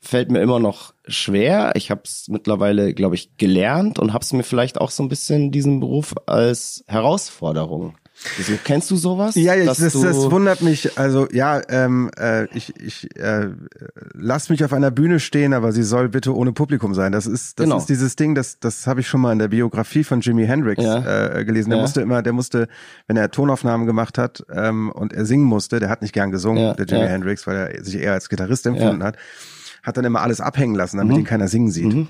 fällt 0.00 0.30
mir 0.30 0.40
immer 0.40 0.58
noch 0.58 0.94
schwer. 1.06 1.72
Ich 1.76 1.90
habe 1.90 2.02
es 2.04 2.26
mittlerweile, 2.28 2.94
glaube 2.94 3.14
ich, 3.14 3.36
gelernt 3.36 3.98
und 3.98 4.12
habe 4.12 4.22
es 4.22 4.32
mir 4.32 4.42
vielleicht 4.42 4.80
auch 4.80 4.90
so 4.90 5.02
ein 5.02 5.08
bisschen 5.08 5.50
diesen 5.50 5.80
Beruf 5.80 6.14
als 6.26 6.84
Herausforderung 6.86 7.96
Wieso, 8.36 8.52
kennst 8.62 8.90
du 8.90 8.96
sowas? 8.96 9.34
Ja, 9.34 9.56
das, 9.56 9.78
das, 9.78 9.92
das 9.92 10.30
wundert 10.30 10.62
mich. 10.62 10.96
Also 10.96 11.28
ja, 11.32 11.60
ähm, 11.68 12.10
äh, 12.18 12.44
ich, 12.56 12.72
ich 12.80 13.16
äh, 13.16 13.48
lass 14.14 14.48
mich 14.48 14.64
auf 14.64 14.72
einer 14.72 14.90
Bühne 14.90 15.20
stehen, 15.20 15.52
aber 15.52 15.72
sie 15.72 15.82
soll 15.82 16.08
bitte 16.08 16.34
ohne 16.34 16.52
Publikum 16.52 16.94
sein. 16.94 17.12
Das 17.12 17.26
ist, 17.26 17.58
das 17.58 17.64
genau. 17.64 17.76
ist 17.76 17.86
dieses 17.86 18.16
Ding, 18.16 18.34
das, 18.34 18.58
das 18.60 18.86
habe 18.86 19.00
ich 19.00 19.08
schon 19.08 19.20
mal 19.20 19.32
in 19.32 19.38
der 19.38 19.48
Biografie 19.48 20.04
von 20.04 20.20
Jimi 20.20 20.46
Hendrix 20.46 20.82
ja. 20.82 21.38
äh, 21.38 21.44
gelesen. 21.44 21.70
Der 21.70 21.78
ja. 21.78 21.82
musste 21.82 22.00
immer, 22.00 22.22
der 22.22 22.32
musste, 22.32 22.68
wenn 23.06 23.16
er 23.16 23.30
Tonaufnahmen 23.30 23.86
gemacht 23.86 24.16
hat 24.16 24.44
ähm, 24.50 24.90
und 24.90 25.12
er 25.12 25.26
singen 25.26 25.44
musste, 25.44 25.80
der 25.80 25.90
hat 25.90 26.00
nicht 26.00 26.14
gern 26.14 26.30
gesungen, 26.30 26.62
ja. 26.62 26.74
der 26.74 26.86
Jimi 26.86 27.06
Hendrix, 27.06 27.46
weil 27.46 27.56
er 27.56 27.84
sich 27.84 27.96
eher 27.96 28.12
als 28.12 28.28
Gitarrist 28.28 28.66
empfunden 28.66 29.02
hat 29.02 29.16
hat 29.84 29.96
dann 29.96 30.04
immer 30.04 30.22
alles 30.22 30.40
abhängen 30.40 30.74
lassen, 30.74 30.96
damit 30.96 31.12
mhm. 31.12 31.20
ihn 31.20 31.26
keiner 31.26 31.46
singen 31.46 31.70
sieht. 31.70 31.92
Mhm. 31.92 32.08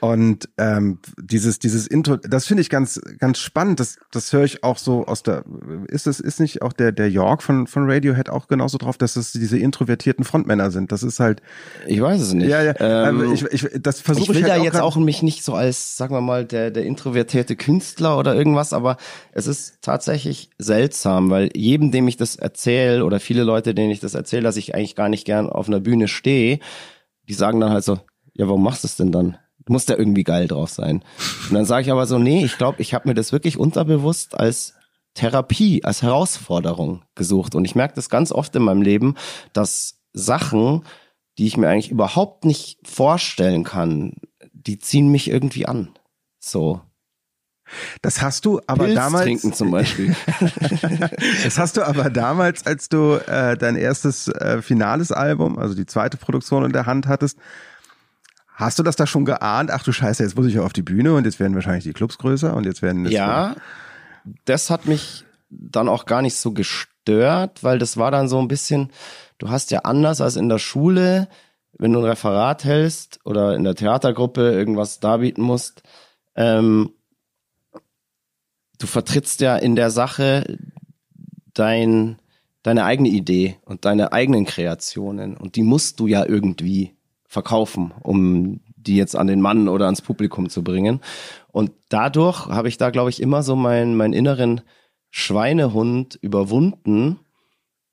Und 0.00 0.48
ähm, 0.58 0.98
dieses 1.16 1.58
dieses 1.60 1.86
Intro, 1.86 2.16
das 2.16 2.46
finde 2.46 2.60
ich 2.60 2.68
ganz 2.68 3.00
ganz 3.18 3.38
spannend. 3.38 3.80
Das 3.80 3.98
das 4.10 4.32
höre 4.32 4.44
ich 4.44 4.64
auch 4.64 4.78
so 4.78 5.06
aus 5.06 5.22
der. 5.22 5.44
Ist 5.86 6.06
es 6.06 6.20
ist 6.20 6.40
nicht 6.40 6.60
auch 6.62 6.72
der 6.72 6.92
der 6.92 7.08
York 7.08 7.42
von 7.42 7.66
von 7.66 7.90
Radiohead 7.90 8.28
auch 8.28 8.48
genauso 8.48 8.78
drauf, 8.78 8.98
dass 8.98 9.16
es 9.16 9.32
diese 9.32 9.58
introvertierten 9.58 10.24
Frontmänner 10.24 10.70
sind. 10.70 10.90
Das 10.90 11.02
ist 11.02 11.20
halt. 11.20 11.40
Ich 11.86 12.00
weiß 12.00 12.20
es 12.20 12.32
nicht. 12.34 12.48
Ja 12.48 12.62
ja. 12.62 12.74
Ähm, 12.80 13.22
ähm 13.22 13.32
ich, 13.32 13.44
ich 13.44 13.80
das 13.80 14.00
versuche 14.00 14.24
ich. 14.24 14.28
will 14.30 14.36
ich 14.38 14.42
halt 14.42 14.56
da 14.56 14.60
auch 14.60 14.64
jetzt 14.64 14.80
auch 14.80 14.96
mich 14.96 15.22
nicht 15.22 15.44
so 15.44 15.54
als 15.54 15.96
sagen 15.96 16.14
wir 16.14 16.20
mal 16.20 16.44
der 16.44 16.70
der 16.72 16.84
introvertierte 16.84 17.54
Künstler 17.54 18.18
oder 18.18 18.34
irgendwas, 18.34 18.72
aber 18.72 18.96
es 19.32 19.46
ist 19.46 19.78
tatsächlich 19.82 20.50
seltsam, 20.58 21.30
weil 21.30 21.50
jedem, 21.54 21.92
dem 21.92 22.08
ich 22.08 22.16
das 22.16 22.36
erzähle 22.36 23.04
oder 23.04 23.20
viele 23.20 23.44
Leute, 23.44 23.74
denen 23.74 23.90
ich 23.90 24.00
das 24.00 24.14
erzähle, 24.14 24.42
dass 24.42 24.56
ich 24.56 24.74
eigentlich 24.74 24.96
gar 24.96 25.08
nicht 25.08 25.24
gern 25.24 25.48
auf 25.48 25.68
einer 25.68 25.80
Bühne 25.80 26.08
stehe, 26.08 26.58
die 27.28 27.34
sagen 27.34 27.60
dann 27.60 27.70
halt 27.70 27.84
so, 27.84 28.00
ja, 28.34 28.46
warum 28.46 28.62
machst 28.62 28.84
du 28.84 28.86
es 28.86 28.96
denn 28.96 29.12
dann? 29.12 29.36
Du 29.64 29.72
musst 29.72 29.88
ja 29.90 29.98
irgendwie 29.98 30.24
geil 30.24 30.48
drauf 30.48 30.70
sein. 30.70 31.04
Und 31.48 31.54
dann 31.54 31.66
sage 31.66 31.82
ich 31.82 31.92
aber 31.92 32.06
so, 32.06 32.18
nee, 32.18 32.44
ich 32.44 32.56
glaube, 32.56 32.80
ich 32.80 32.94
habe 32.94 33.08
mir 33.08 33.14
das 33.14 33.32
wirklich 33.32 33.58
unterbewusst 33.58 34.38
als 34.38 34.74
Therapie, 35.14 35.84
als 35.84 36.02
Herausforderung 36.02 37.02
gesucht. 37.14 37.54
Und 37.54 37.64
ich 37.64 37.74
merke 37.74 37.94
das 37.94 38.08
ganz 38.08 38.32
oft 38.32 38.54
in 38.56 38.62
meinem 38.62 38.82
Leben, 38.82 39.14
dass 39.52 40.00
Sachen, 40.12 40.84
die 41.36 41.46
ich 41.46 41.56
mir 41.56 41.68
eigentlich 41.68 41.90
überhaupt 41.90 42.44
nicht 42.44 42.78
vorstellen 42.86 43.64
kann, 43.64 44.14
die 44.52 44.78
ziehen 44.78 45.08
mich 45.08 45.28
irgendwie 45.28 45.66
an. 45.66 45.90
So. 46.38 46.80
Das 48.02 48.22
hast 48.22 48.44
du 48.44 48.60
aber 48.66 48.84
Pilz 48.84 48.96
damals. 48.96 49.24
trinken 49.24 49.52
zum 49.52 49.70
Beispiel. 49.70 50.14
das 51.44 51.58
hast 51.58 51.76
du 51.76 51.86
aber 51.86 52.10
damals, 52.10 52.66
als 52.66 52.88
du 52.88 53.14
äh, 53.26 53.56
dein 53.56 53.76
erstes 53.76 54.28
äh, 54.28 54.62
finales 54.62 55.12
Album, 55.12 55.58
also 55.58 55.74
die 55.74 55.86
zweite 55.86 56.16
Produktion 56.16 56.64
in 56.64 56.72
der 56.72 56.86
Hand 56.86 57.06
hattest, 57.06 57.38
hast 58.54 58.78
du 58.78 58.82
das 58.82 58.96
da 58.96 59.06
schon 59.06 59.24
geahnt? 59.24 59.70
Ach 59.70 59.82
du 59.82 59.92
Scheiße, 59.92 60.22
jetzt 60.22 60.36
muss 60.36 60.46
ich 60.46 60.58
auf 60.58 60.72
die 60.72 60.82
Bühne 60.82 61.14
und 61.14 61.24
jetzt 61.24 61.40
werden 61.40 61.54
wahrscheinlich 61.54 61.84
die 61.84 61.92
Clubs 61.92 62.18
größer 62.18 62.54
und 62.54 62.64
jetzt 62.64 62.82
werden. 62.82 63.06
Ja, 63.06 63.54
das 64.44 64.70
hat 64.70 64.86
mich 64.86 65.24
dann 65.50 65.88
auch 65.88 66.04
gar 66.06 66.22
nicht 66.22 66.36
so 66.36 66.52
gestört, 66.52 67.62
weil 67.62 67.78
das 67.78 67.96
war 67.96 68.10
dann 68.10 68.28
so 68.28 68.38
ein 68.38 68.48
bisschen, 68.48 68.90
du 69.38 69.48
hast 69.48 69.70
ja 69.70 69.80
anders 69.80 70.20
als 70.20 70.36
in 70.36 70.48
der 70.48 70.58
Schule, 70.58 71.28
wenn 71.78 71.92
du 71.92 72.00
ein 72.00 72.04
Referat 72.04 72.64
hältst 72.64 73.20
oder 73.24 73.54
in 73.54 73.64
der 73.64 73.74
Theatergruppe 73.74 74.50
irgendwas 74.52 75.00
darbieten 75.00 75.42
musst, 75.42 75.82
ähm, 76.34 76.90
du 78.78 78.86
vertrittst 78.86 79.40
ja 79.40 79.56
in 79.56 79.76
der 79.76 79.90
Sache 79.90 80.58
dein, 81.54 82.18
deine 82.62 82.84
eigene 82.84 83.08
Idee 83.08 83.56
und 83.64 83.84
deine 83.84 84.12
eigenen 84.12 84.44
Kreationen 84.44 85.36
und 85.36 85.56
die 85.56 85.62
musst 85.62 86.00
du 86.00 86.06
ja 86.06 86.24
irgendwie 86.24 86.94
verkaufen, 87.26 87.92
um 88.02 88.60
die 88.76 88.96
jetzt 88.96 89.16
an 89.16 89.26
den 89.26 89.40
Mann 89.40 89.68
oder 89.68 89.84
ans 89.84 90.00
Publikum 90.00 90.48
zu 90.48 90.62
bringen. 90.64 91.00
Und 91.48 91.72
dadurch 91.88 92.46
habe 92.46 92.68
ich 92.68 92.78
da, 92.78 92.90
glaube 92.90 93.10
ich, 93.10 93.20
immer 93.20 93.42
so 93.42 93.54
meinen, 93.54 93.96
meinen 93.96 94.14
inneren 94.14 94.62
Schweinehund 95.10 96.18
überwunden, 96.22 97.18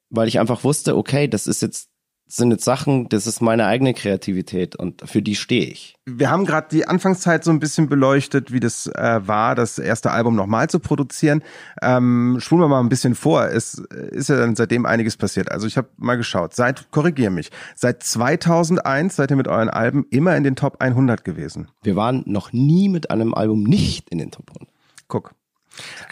weil 0.10 0.28
ich 0.28 0.40
einfach 0.40 0.64
wusste, 0.64 0.96
okay, 0.96 1.28
das 1.28 1.48
ist 1.48 1.62
jetzt 1.62 1.90
sind 2.28 2.52
jetzt 2.52 2.66
Sachen, 2.66 3.08
das 3.10 3.28
ist 3.28 3.42
meine 3.42 3.66
eigene 3.68 3.94
Kreativität 3.94 4.76
und 4.76 5.08
für 5.08 5.22
die 5.22 5.36
stehe 5.36 5.66
ich. 5.66 5.96
Wir 6.06 6.32
haben 6.32 6.46
gerade 6.46 6.68
die 6.72 6.88
Anfangszeit 6.88 7.44
so 7.44 7.52
ein 7.52 7.60
bisschen 7.60 7.88
beleuchtet, 7.88 8.52
wie 8.52 8.60
das 8.60 8.88
äh, 8.88 9.20
war, 9.28 9.54
das 9.54 9.78
erste 9.78 10.12
Album 10.12 10.36
nochmal 10.36 10.70
zu 10.70 10.80
produzieren. 10.80 11.44
Ähm, 11.82 12.38
spulen 12.40 12.62
wir 12.62 12.68
mal 12.68 12.80
ein 12.80 12.90
bisschen 12.90 13.16
vor. 13.16 13.46
Es 13.46 13.76
ist 13.76 14.30
ja 14.30 14.38
dann 14.38 14.56
seitdem 14.56 14.86
einiges 14.86 15.18
passiert. 15.18 15.52
Also 15.52 15.68
ich 15.68 15.78
habe 15.78 15.90
mal 15.98 16.16
geschaut. 16.16 16.56
Seit, 16.56 16.90
korrigier 16.92 17.30
mich, 17.30 17.52
seit 17.76 18.02
2001 18.02 19.16
seid 19.16 19.30
ihr 19.30 19.38
mit 19.38 19.48
euren 19.48 19.70
Alben 19.70 20.06
immer 20.10 20.36
in 20.36 20.44
den 20.44 20.56
Top 20.56 20.82
100 20.82 21.24
gewesen. 21.24 21.70
Wir 21.84 21.96
waren 21.96 22.24
noch 22.26 22.54
nie 22.54 22.90
mit 22.90 23.12
einem 23.12 23.36
Album 23.36 23.64
nicht 23.64 24.10
in 24.10 24.18
den 24.18 24.32
Top 24.32 24.50
100. 24.50 24.74
Guck. 25.08 25.36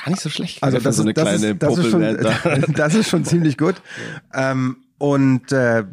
Gar 0.03 0.11
nicht 0.11 0.21
so 0.21 0.29
schlecht. 0.29 0.61
Also 0.61 0.79
das, 0.79 0.97
so 0.97 1.03
eine 1.03 1.13
das, 1.13 1.23
kleine 1.23 1.47
ist, 1.51 1.63
das, 1.63 1.77
ist 1.77 1.89
schon, 1.89 2.73
das 2.75 2.95
ist 2.95 3.09
schon 3.09 3.25
ziemlich 3.25 3.57
gut. 3.57 3.75
Ähm, 4.35 4.77
und 5.03 5.51
äh, 5.51 5.83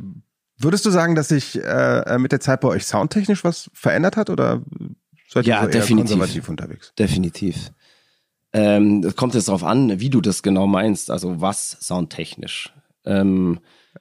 würdest 0.56 0.86
du 0.86 0.90
sagen, 0.90 1.16
dass 1.16 1.26
sich 1.26 1.60
äh, 1.60 2.16
mit 2.18 2.30
der 2.30 2.38
Zeit 2.38 2.60
bei 2.60 2.68
euch 2.68 2.86
soundtechnisch 2.86 3.42
was 3.42 3.68
verändert 3.74 4.16
hat 4.16 4.30
oder 4.30 4.62
seid 5.28 5.48
ihr 5.48 5.50
ja, 5.50 5.62
so 5.62 5.66
eher 5.66 5.72
definitiv. 5.72 6.10
konservativ 6.10 6.48
unterwegs? 6.48 6.92
Definitiv. 6.96 7.72
Ähm, 8.52 9.02
es 9.04 9.16
kommt 9.16 9.34
jetzt 9.34 9.48
darauf 9.48 9.64
an, 9.64 9.98
wie 9.98 10.10
du 10.10 10.20
das 10.20 10.44
genau 10.44 10.68
meinst, 10.68 11.10
also 11.10 11.40
was 11.40 11.76
soundtechnisch. 11.80 12.72
Ähm, 13.04 13.58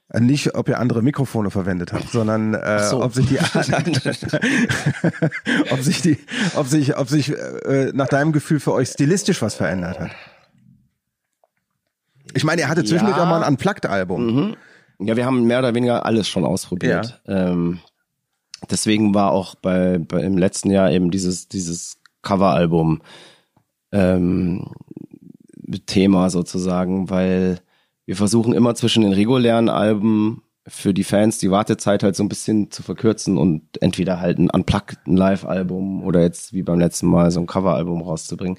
äh, 0.09 0.19
nicht, 0.19 0.53
ob 0.53 0.69
ihr 0.69 0.77
andere 0.77 1.01
Mikrofone 1.01 1.49
verwendet 1.49 1.91
habt, 1.91 2.11
sondern 2.11 2.53
äh, 2.53 2.87
so. 2.87 3.01
ob 3.01 3.15
sich 3.15 3.25
die 3.25 3.39
ob 5.71 5.81
sich 5.81 6.03
die, 6.03 6.19
ob 6.53 6.67
sich, 6.67 6.95
ob 6.95 7.09
sich 7.09 7.35
äh, 7.35 7.91
nach 7.95 8.09
deinem 8.09 8.31
Gefühl 8.31 8.59
für 8.59 8.73
euch 8.73 8.89
stilistisch 8.89 9.41
was 9.41 9.55
verändert 9.55 9.99
hat. 9.99 10.11
Ich 12.35 12.43
meine, 12.43 12.61
ihr 12.61 12.69
hattet 12.69 12.87
zwischendurch 12.87 13.17
ja. 13.17 13.23
auch 13.23 13.27
mal 13.27 13.41
ein 13.41 13.53
Unplugged-Album. 13.53 14.35
Mhm. 14.35 14.55
Ja, 14.99 15.15
wir 15.15 15.25
haben 15.25 15.43
mehr 15.45 15.59
oder 15.59 15.73
weniger 15.73 16.05
alles 16.05 16.27
schon 16.27 16.45
ausprobiert. 16.45 17.21
Ja. 17.25 17.51
Ähm, 17.51 17.79
deswegen 18.69 19.13
war 19.13 19.31
auch 19.31 19.55
bei, 19.55 19.97
bei 19.97 20.21
im 20.21 20.37
letzten 20.37 20.71
Jahr 20.71 20.91
eben 20.91 21.11
dieses 21.11 21.47
dieses 21.47 21.99
Coveralbum 22.21 23.01
ähm, 23.91 24.71
Thema 25.85 26.29
sozusagen, 26.29 27.09
weil 27.09 27.59
wir 28.05 28.15
versuchen 28.15 28.53
immer 28.53 28.75
zwischen 28.75 29.03
den 29.03 29.13
regulären 29.13 29.69
Alben 29.69 30.41
für 30.67 30.93
die 30.93 31.03
Fans 31.03 31.37
die 31.37 31.51
Wartezeit 31.51 32.03
halt 32.03 32.15
so 32.15 32.23
ein 32.23 32.29
bisschen 32.29 32.71
zu 32.71 32.83
verkürzen 32.83 33.37
und 33.37 33.81
entweder 33.81 34.19
halt 34.19 34.39
ein 34.39 34.49
Unplugged, 34.49 34.99
Live-Album 35.05 36.03
oder 36.03 36.21
jetzt 36.21 36.53
wie 36.53 36.63
beim 36.63 36.79
letzten 36.79 37.07
Mal 37.07 37.31
so 37.31 37.39
ein 37.39 37.47
Coveralbum 37.47 38.01
rauszubringen. 38.01 38.57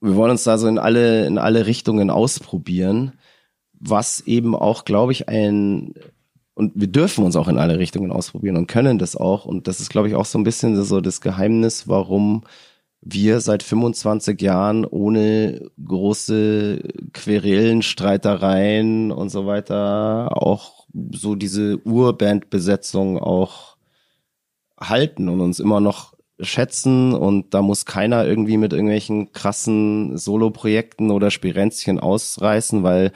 Wir 0.00 0.16
wollen 0.16 0.32
uns 0.32 0.44
da 0.44 0.58
so 0.58 0.68
in 0.68 0.78
alle, 0.78 1.26
in 1.26 1.38
alle 1.38 1.66
Richtungen 1.66 2.10
ausprobieren 2.10 3.12
was 3.86 4.20
eben 4.20 4.54
auch, 4.54 4.84
glaube 4.84 5.12
ich, 5.12 5.28
ein 5.28 5.94
und 6.54 6.72
wir 6.76 6.86
dürfen 6.86 7.24
uns 7.24 7.34
auch 7.34 7.48
in 7.48 7.58
alle 7.58 7.78
Richtungen 7.78 8.12
ausprobieren 8.12 8.56
und 8.56 8.68
können 8.68 8.98
das 8.98 9.16
auch. 9.16 9.44
Und 9.44 9.66
das 9.66 9.80
ist, 9.80 9.90
glaube 9.90 10.06
ich, 10.06 10.14
auch 10.14 10.24
so 10.24 10.38
ein 10.38 10.44
bisschen 10.44 10.80
so 10.84 11.00
das 11.00 11.20
Geheimnis, 11.20 11.88
warum 11.88 12.44
wir 13.00 13.40
seit 13.40 13.62
25 13.62 14.40
Jahren 14.40 14.84
ohne 14.84 15.70
große 15.84 16.80
Querelen, 17.12 17.82
Streitereien 17.82 19.10
und 19.10 19.30
so 19.30 19.46
weiter 19.46 20.40
auch 20.40 20.86
so 21.12 21.34
diese 21.34 21.84
Urbandbesetzung 21.84 23.18
auch 23.18 23.76
halten 24.80 25.28
und 25.28 25.40
uns 25.40 25.60
immer 25.60 25.80
noch 25.80 26.14
schätzen 26.40 27.14
und 27.14 27.52
da 27.52 27.62
muss 27.62 27.84
keiner 27.84 28.24
irgendwie 28.24 28.56
mit 28.56 28.72
irgendwelchen 28.72 29.32
krassen 29.32 30.16
Soloprojekten 30.16 31.10
oder 31.10 31.30
Spirenzchen 31.30 32.00
ausreißen, 32.00 32.82
weil 32.82 33.12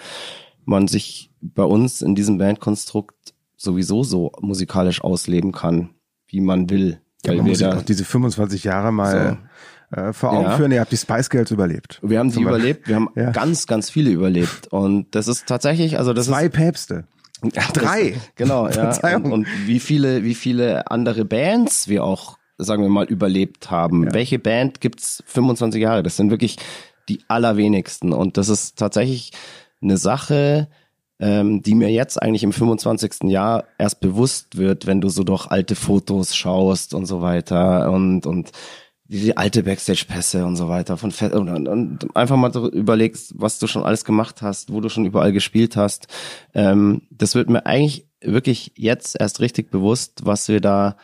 man 0.69 0.87
sich 0.87 1.31
bei 1.41 1.65
uns 1.65 2.03
in 2.03 2.15
diesem 2.15 2.39
Bandkonstrukt 2.39 3.35
sowieso 3.57 4.05
so 4.05 4.33
musikalisch 4.41 5.03
ausleben 5.03 5.53
kann, 5.53 5.91
wie 6.29 6.41
man 6.41 6.71
will. 6.71 7.01
Ja, 7.25 7.35
man 7.35 7.47
muss 7.47 7.63
auch 7.63 7.83
diese 7.83 8.05
25 8.05 8.65
Jahre 8.65 8.93
mal 8.93 9.39
so. 9.91 9.97
äh, 9.97 10.13
vor 10.13 10.33
Augen 10.33 10.45
ja. 10.45 10.57
führen. 10.57 10.71
Ihr 10.71 10.81
habt 10.81 10.93
die 10.93 10.97
Spice 10.97 11.31
Girls 11.31 11.51
überlebt. 11.51 11.99
Wir 12.03 12.21
haben 12.21 12.31
sie 12.31 12.43
überlebt. 12.43 12.87
Wir 12.87 12.97
haben 12.97 13.09
ja. 13.17 13.31
ganz, 13.31 13.67
ganz 13.67 13.91
viele 13.91 14.11
überlebt. 14.11 14.69
Und 14.69 15.15
das 15.15 15.27
ist 15.27 15.47
tatsächlich, 15.47 15.99
also 15.99 16.13
das 16.13 16.27
Zwei 16.27 16.45
ist, 16.47 16.53
Päpste. 16.53 17.09
Ja, 17.43 17.63
Drei. 17.73 18.11
Das, 18.11 18.23
genau, 18.37 18.69
ja. 18.69 19.17
Und, 19.17 19.33
und, 19.33 19.47
wie 19.67 19.81
viele, 19.81 20.23
wie 20.23 20.35
viele 20.35 20.91
andere 20.91 21.25
Bands 21.25 21.89
wir 21.89 22.05
auch, 22.05 22.37
sagen 22.59 22.83
wir 22.83 22.91
mal, 22.91 23.07
überlebt 23.07 23.71
haben. 23.71 24.05
Ja. 24.05 24.13
Welche 24.13 24.39
Band 24.39 24.81
gibt's 24.81 25.23
25 25.27 25.81
Jahre? 25.81 26.03
Das 26.03 26.17
sind 26.17 26.31
wirklich 26.31 26.59
die 27.09 27.21
allerwenigsten. 27.29 28.13
Und 28.13 28.37
das 28.37 28.49
ist 28.49 28.79
tatsächlich 28.79 29.33
eine 29.83 29.97
Sache, 29.97 30.69
ähm, 31.21 31.63
die 31.63 31.75
mir 31.75 31.91
jetzt 31.91 32.21
eigentlich 32.21 32.45
im 32.45 32.53
25. 32.53 33.25
Jahr 33.25 33.65
erst 33.79 34.01
bewusst 34.01 34.57
wird, 34.57 34.87
wenn 34.87 35.01
du 35.01 35.09
so 35.09 35.25
doch 35.25 35.51
alte 35.51 35.75
Fotos 35.75 36.37
schaust 36.37 36.95
und 36.95 37.07
so 37.07 37.21
weiter 37.21 37.91
und, 37.91 38.27
und 38.27 38.53
die 39.09 39.37
alte 39.37 39.63
Backstage-Pässe 39.63 40.45
und 40.45 40.57
so 40.57 40.69
weiter 40.69 40.99
von 40.99 41.11
Fe 41.11 41.31
und, 41.31 41.67
und, 41.67 42.17
einfach 42.17 42.37
mal 42.37 42.53
so 42.53 42.71
überlegst, 42.71 43.33
was 43.37 43.59
du 43.59 43.67
schon 43.67 43.83
alles 43.83 44.05
gemacht 44.05 44.43
hast, 44.43 44.71
wo 44.73 44.81
du 44.81 44.91
schon 44.91 45.07
überall 45.07 45.33
gespielt 45.33 45.77
hast. 45.77 46.09
Ähm, 46.55 47.03
das 47.11 47.35
wird 47.35 47.49
mir 47.49 47.65
eigentlich 47.65 48.07
wirklich 48.21 48.73
jetzt 48.77 49.17
erst 49.19 49.41
richtig 49.41 49.71
bewusst, 49.71 50.21
was 50.25 50.49
wir 50.49 50.61
da 50.61 50.97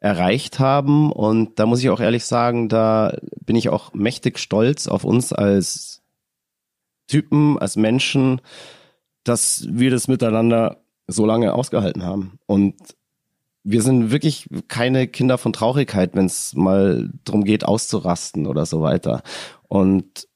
erreicht 0.00 0.58
haben. 0.58 1.12
Und 1.12 1.60
da 1.60 1.66
muss 1.66 1.80
ich 1.80 1.90
auch 1.90 2.00
ehrlich 2.00 2.24
sagen, 2.24 2.68
da 2.68 3.16
bin 3.40 3.54
ich 3.54 3.68
auch 3.68 3.94
mächtig 3.94 4.40
stolz 4.40 4.88
auf 4.88 5.04
uns 5.04 5.32
als 5.32 6.01
Typen, 7.06 7.58
als 7.58 7.76
Menschen, 7.76 8.40
dass 9.24 9.66
wir 9.68 9.90
das 9.90 10.08
miteinander 10.08 10.82
so 11.06 11.26
lange 11.26 11.54
ausgehalten 11.54 12.02
haben. 12.04 12.38
Und 12.46 12.74
wir 13.64 13.82
sind 13.82 14.10
wirklich 14.10 14.48
keine 14.68 15.06
Kinder 15.06 15.38
von 15.38 15.52
Traurigkeit, 15.52 16.14
wenn 16.14 16.26
es 16.26 16.54
mal 16.54 17.10
darum 17.24 17.44
geht, 17.44 17.64
auszurasten 17.64 18.46
oder 18.46 18.66
so 18.66 18.82
weiter. 18.82 19.22
Und 19.68 20.28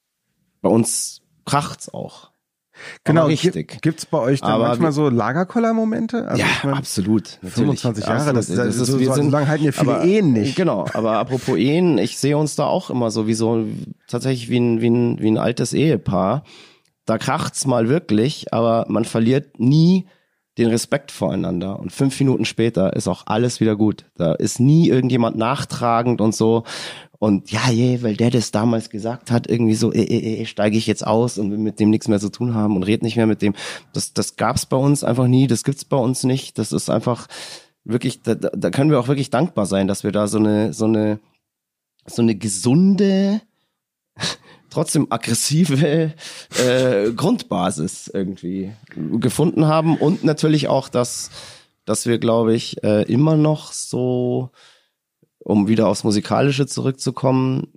bei 0.61 0.69
uns 0.69 1.23
kracht's 1.45 1.93
auch. 1.93 2.31
Genau, 3.05 3.23
Aber 3.23 3.31
richtig. 3.31 3.81
Gibt 3.83 3.99
es 4.01 4.07
bei 4.07 4.19
euch 4.19 4.41
dann 4.41 4.51
Aber 4.53 4.69
manchmal 4.69 4.93
so 4.93 5.09
Lagerkoller-Momente? 5.09 6.27
Also 6.29 6.43
ja, 6.43 6.49
ich 6.51 6.65
mein, 6.65 6.75
absolut. 6.75 7.39
natürlich. 7.43 7.55
25 7.81 8.07
Jahre, 8.07 8.33
das- 8.35 8.51
Absolut. 8.51 8.67
das- 8.69 8.77
so- 8.77 8.99
wir 9.01 9.07
so- 9.15 9.23
so 9.23 9.31
lange 9.31 9.49
halten 9.49 9.65
ja 9.65 9.73
viele 9.73 9.95
aber, 9.97 10.05
Ehen 10.05 10.33
nicht. 10.33 10.57
Genau, 10.57 10.87
aber 10.93 11.13
apropos 11.19 11.57
Ehen, 11.57 11.99
ich 11.99 12.19
sehe 12.19 12.37
uns 12.37 12.57
da 12.57 12.65
auch 12.67 12.91
immer 12.91 13.11
so 13.11 13.27
wie 13.27 13.35
so 13.35 13.65
tatsächlich 14.09 14.51
wie 14.51 14.59
ein, 14.59 14.81
wie 14.81 14.91
ein, 14.91 15.19
wie 15.21 15.29
ein 15.29 15.39
altes 15.39 15.73
Ehepaar. 15.73 16.45
Da 17.07 17.19
kracht's 17.19 17.67
mal 17.67 17.89
wirklich, 17.89 18.53
aber 18.53 18.85
man 18.89 19.05
verliert 19.05 19.61
nie 19.61 20.07
den 20.59 20.69
Respekt 20.71 21.13
voreinander. 21.13 21.79
Und 21.79 21.93
fünf 21.93 22.19
Minuten 22.19 22.47
später 22.47 22.95
ist 22.97 23.09
auch 23.09 23.25
alles 23.27 23.61
wieder 23.61 23.77
gut. 23.77 24.07
Da 24.17 24.33
ist 24.33 24.59
nie 24.59 24.89
irgendjemand 24.89 25.37
nachtragend 25.37 26.23
und 26.23 26.35
so. 26.35 26.65
Und 27.19 27.51
ja, 27.51 27.71
je, 27.71 28.03
weil 28.03 28.17
der 28.17 28.31
das 28.31 28.51
damals 28.51 28.91
gesagt 28.91 29.31
hat, 29.31 29.47
irgendwie 29.47 29.75
so, 29.75 29.93
eh, 29.93 30.03
eh, 30.03 30.43
eh, 30.43 30.45
steige 30.47 30.77
ich 30.77 30.87
jetzt 30.87 31.07
aus 31.07 31.39
und 31.39 31.51
will 31.51 31.59
mit 31.59 31.81
dem 31.81 31.91
nichts 31.91 32.09
mehr 32.09 32.21
zu 32.21 32.31
tun 32.31 32.55
haben 32.55 32.77
und 32.77 32.83
red 32.83 33.03
nicht 33.03 33.17
mehr 33.17 33.27
mit 33.27 33.43
dem. 33.43 33.55
Das, 33.93 34.13
das 34.13 34.37
gab's 34.37 34.67
bei 34.67 34.77
uns 34.77 35.03
einfach 35.03 35.27
nie, 35.27 35.47
das 35.47 35.65
gibt's 35.65 35.85
bei 35.85 35.97
uns 35.97 36.25
nicht. 36.25 36.59
Das 36.59 36.73
ist 36.73 36.91
einfach 36.91 37.27
wirklich, 37.85 38.23
da, 38.23 38.35
da 38.35 38.71
können 38.71 38.91
wir 38.91 39.01
auch 39.01 39.09
wirklich 39.09 39.31
dankbar 39.31 39.67
sein, 39.67 39.89
dass 39.89 40.05
wir 40.05 40.13
da 40.13 40.27
so 40.27 40.39
eine, 40.39 40.73
so 40.73 40.85
eine, 40.85 41.21
so 42.07 42.21
eine 42.21 42.35
gesunde, 42.35 43.41
trotzdem 44.71 45.07
aggressive 45.11 46.13
äh, 46.59 47.13
Grundbasis 47.13 48.11
irgendwie 48.13 48.73
gefunden 48.95 49.67
haben 49.67 49.97
und 49.97 50.23
natürlich 50.23 50.69
auch, 50.69 50.91
dass, 50.91 51.31
dass 51.87 52.07
wir, 52.07 52.19
glaube 52.19 52.55
ich, 52.55 52.83
äh, 52.85 53.03
immer 53.05 53.37
noch 53.37 53.73
so, 53.73 54.51
um 55.47 55.69
wieder 55.69 55.87
aufs 55.87 56.03
Musikalische 56.03 56.67
zurückzukommen, 56.67 57.69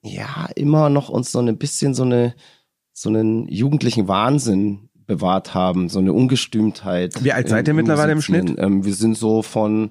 ja, 0.00 0.48
immer 0.54 0.90
noch 0.90 1.08
uns 1.08 1.32
so 1.32 1.40
ein 1.40 1.58
bisschen 1.58 1.92
so 1.92 2.04
eine, 2.04 2.36
so 2.92 3.08
einen 3.08 3.48
jugendlichen 3.48 4.06
Wahnsinn 4.06 4.88
bewahrt 5.04 5.54
haben, 5.54 5.88
so 5.88 5.98
eine 5.98 6.12
Ungestümtheit. 6.12 7.24
Wie 7.24 7.32
alt 7.32 7.48
seid 7.48 7.66
ihr 7.66 7.74
mittlerweile 7.74 8.12
im. 8.12 8.22
Schnitt? 8.22 8.54
Ähm, 8.58 8.84
wir 8.84 8.94
sind 8.94 9.16
so 9.16 9.42
von 9.42 9.90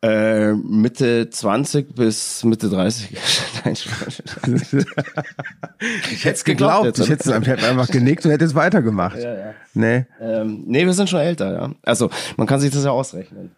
äh, 0.00 0.54
Mitte 0.54 1.28
20 1.28 1.94
bis 1.94 2.42
Mitte 2.42 2.70
30. 2.70 3.18
Nein, 3.64 3.74
ich 6.10 6.24
hätte 6.24 6.36
es 6.36 6.44
geglaubt. 6.44 6.86
jetzt, 6.86 7.00
Ich 7.00 7.10
hätte 7.10 7.38
hätte 7.38 7.68
einfach 7.68 7.88
genickt 7.88 8.24
und 8.24 8.30
hätte 8.30 8.46
es 8.46 8.54
weitergemacht. 8.54 9.18
Ja, 9.18 9.34
ja. 9.34 9.54
Nee. 9.74 10.06
Ähm, 10.22 10.62
nee, 10.66 10.86
wir 10.86 10.94
sind 10.94 11.10
schon 11.10 11.20
älter, 11.20 11.52
ja. 11.52 11.70
Also 11.82 12.08
man 12.38 12.46
kann 12.46 12.60
sich 12.60 12.72
das 12.72 12.82
ja 12.82 12.92
ausrechnen. 12.92 13.50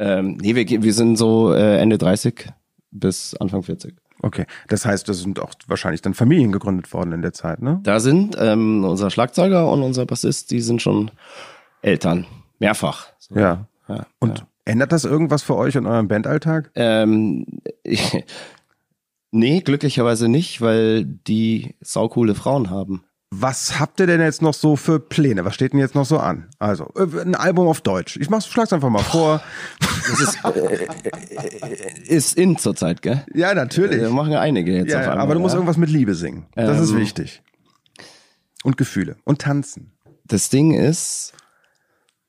Ähm, 0.00 0.38
nee, 0.40 0.54
wir, 0.54 0.66
wir 0.82 0.94
sind 0.94 1.16
so 1.16 1.52
äh, 1.52 1.76
Ende 1.78 1.98
30 1.98 2.48
bis 2.90 3.34
Anfang 3.36 3.62
40. 3.62 3.94
Okay. 4.22 4.46
Das 4.68 4.86
heißt, 4.86 5.08
das 5.08 5.20
sind 5.20 5.38
auch 5.40 5.52
wahrscheinlich 5.66 6.00
dann 6.00 6.14
Familien 6.14 6.52
gegründet 6.52 6.92
worden 6.92 7.12
in 7.12 7.22
der 7.22 7.34
Zeit, 7.34 7.60
ne? 7.60 7.80
Da 7.82 8.00
sind 8.00 8.34
ähm, 8.38 8.84
unser 8.84 9.10
Schlagzeuger 9.10 9.70
und 9.70 9.82
unser 9.82 10.06
Bassist, 10.06 10.50
die 10.50 10.60
sind 10.60 10.80
schon 10.80 11.10
Eltern. 11.82 12.26
Mehrfach. 12.58 13.08
So. 13.18 13.34
Ja. 13.34 13.66
ja 13.88 14.06
Und 14.18 14.38
ja. 14.38 14.46
ändert 14.64 14.92
das 14.92 15.04
irgendwas 15.04 15.42
für 15.42 15.56
euch 15.56 15.74
in 15.74 15.86
eurem 15.86 16.08
Bandalltag? 16.08 16.70
Ähm, 16.74 17.46
nee, 19.30 19.60
glücklicherweise 19.60 20.28
nicht, 20.28 20.62
weil 20.62 21.04
die 21.04 21.74
saukoole 21.80 22.34
Frauen 22.34 22.70
haben. 22.70 23.04
Was 23.32 23.78
habt 23.78 24.00
ihr 24.00 24.06
denn 24.08 24.20
jetzt 24.20 24.42
noch 24.42 24.54
so 24.54 24.74
für 24.74 24.98
Pläne? 24.98 25.44
Was 25.44 25.54
steht 25.54 25.72
denn 25.72 25.78
jetzt 25.78 25.94
noch 25.94 26.04
so 26.04 26.18
an? 26.18 26.48
Also, 26.58 26.90
äh, 26.96 27.20
ein 27.20 27.36
Album 27.36 27.68
auf 27.68 27.80
Deutsch. 27.80 28.16
Ich 28.16 28.28
mach's, 28.28 28.48
schlag's 28.48 28.72
einfach 28.72 28.90
mal 28.90 29.04
vor. 29.04 29.40
Das 29.78 30.20
ist, 30.20 30.38
äh, 30.44 30.84
äh, 30.84 32.02
ist 32.08 32.36
in 32.36 32.58
zurzeit, 32.58 33.02
gell? 33.02 33.24
Ja, 33.32 33.54
natürlich. 33.54 34.00
Wir 34.00 34.10
machen 34.10 34.34
einige 34.34 34.72
jetzt 34.74 34.90
Ja, 34.90 34.98
auf 34.98 35.04
ja, 35.04 35.10
einmal. 35.12 35.24
aber 35.24 35.34
du 35.34 35.40
musst 35.40 35.52
ja. 35.52 35.58
irgendwas 35.58 35.76
mit 35.76 35.90
Liebe 35.90 36.16
singen. 36.16 36.46
Das 36.56 36.80
ist 36.80 36.90
Ähm. 36.90 36.96
wichtig. 36.98 37.40
Und 38.64 38.76
Gefühle. 38.76 39.16
Und 39.24 39.42
tanzen. 39.42 39.92
das 40.24 40.48
Ding 40.48 40.72
ist, 40.74 41.32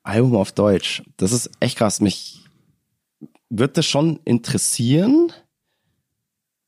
Album 0.04 0.36
auf 0.36 0.52
Deutsch, 0.52 1.02
das 1.16 1.32
ist 1.32 1.50
echt 1.60 1.78
krass. 1.78 2.00
Mich 2.00 2.44
wird 3.50 3.76
das 3.76 3.86
schon 3.86 4.20
interessieren, 4.24 5.32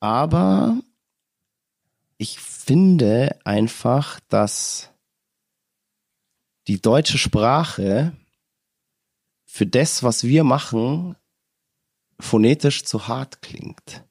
aber 0.01 0.79
ich 2.25 2.41
finde 2.41 3.39
einfach, 3.45 4.19
dass 4.31 4.91
die 6.69 6.81
deutsche 6.81 7.19
Sprache 7.19 8.17
für 9.45 9.67
das, 9.67 10.03
was 10.03 10.25
wir 10.25 10.43
machen, 10.43 11.17
phonetisch 12.19 12.85
zu 12.85 13.09
hart 13.09 13.43
klingt. 13.43 14.07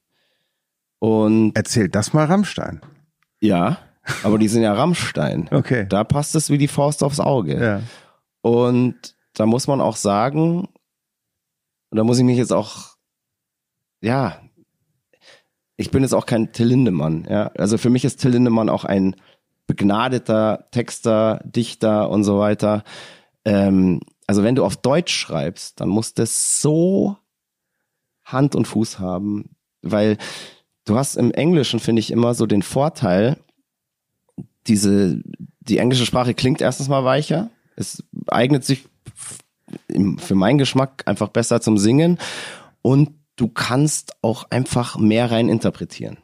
Und 1.00 1.56
Erzählt 1.56 1.96
das 1.96 2.12
mal 2.12 2.26
Rammstein. 2.26 2.80
ja, 3.40 3.78
aber 4.22 4.38
die 4.38 4.48
sind 4.48 4.62
ja 4.62 4.74
Rammstein. 4.74 5.48
Okay. 5.50 5.84
Da 5.88 6.04
passt 6.04 6.36
es 6.36 6.50
wie 6.50 6.58
die 6.58 6.68
Faust 6.68 7.02
aufs 7.02 7.18
Auge. 7.18 7.60
Ja. 7.60 7.82
Und 8.42 9.16
da 9.32 9.44
muss 9.44 9.66
man 9.66 9.80
auch 9.80 9.96
sagen, 9.96 10.68
und 11.90 11.96
da 11.98 12.04
muss 12.04 12.18
ich 12.18 12.24
mich 12.24 12.38
jetzt 12.38 12.52
auch, 12.52 12.96
ja, 14.00 14.40
ich 15.76 15.90
bin 15.90 16.02
jetzt 16.02 16.14
auch 16.14 16.26
kein 16.26 16.52
Till 16.52 16.68
Lindemann, 16.68 17.26
ja. 17.28 17.50
Also 17.56 17.78
für 17.78 17.90
mich 17.90 18.04
ist 18.04 18.20
Till 18.20 18.30
Lindemann 18.30 18.68
auch 18.68 18.84
ein 18.84 19.16
begnadeter 19.66 20.66
Texter, 20.70 21.40
Dichter 21.44 22.10
und 22.10 22.24
so 22.24 22.38
weiter. 22.38 22.84
Ähm, 23.44 24.00
also 24.26 24.42
wenn 24.42 24.54
du 24.54 24.64
auf 24.64 24.76
Deutsch 24.76 25.14
schreibst, 25.14 25.80
dann 25.80 25.88
muss 25.88 26.14
das 26.14 26.60
so 26.60 27.16
Hand 28.24 28.54
und 28.54 28.66
Fuß 28.66 28.98
haben, 28.98 29.50
weil 29.82 30.16
du 30.84 30.96
hast 30.96 31.16
im 31.16 31.30
Englischen, 31.32 31.80
finde 31.80 32.00
ich, 32.00 32.10
immer 32.10 32.34
so 32.34 32.46
den 32.46 32.62
Vorteil, 32.62 33.38
diese, 34.66 35.20
die 35.60 35.78
englische 35.78 36.06
Sprache 36.06 36.34
klingt 36.34 36.60
erstens 36.62 36.88
mal 36.88 37.04
weicher. 37.04 37.50
Es 37.76 38.02
eignet 38.28 38.64
sich 38.64 38.86
für 40.18 40.34
meinen 40.34 40.58
Geschmack 40.58 41.02
einfach 41.06 41.28
besser 41.28 41.60
zum 41.60 41.78
Singen 41.78 42.18
und 42.80 43.10
du 43.36 43.48
kannst 43.48 44.16
auch 44.22 44.44
einfach 44.50 44.96
mehr 44.96 45.30
rein 45.30 45.48
interpretieren. 45.48 46.18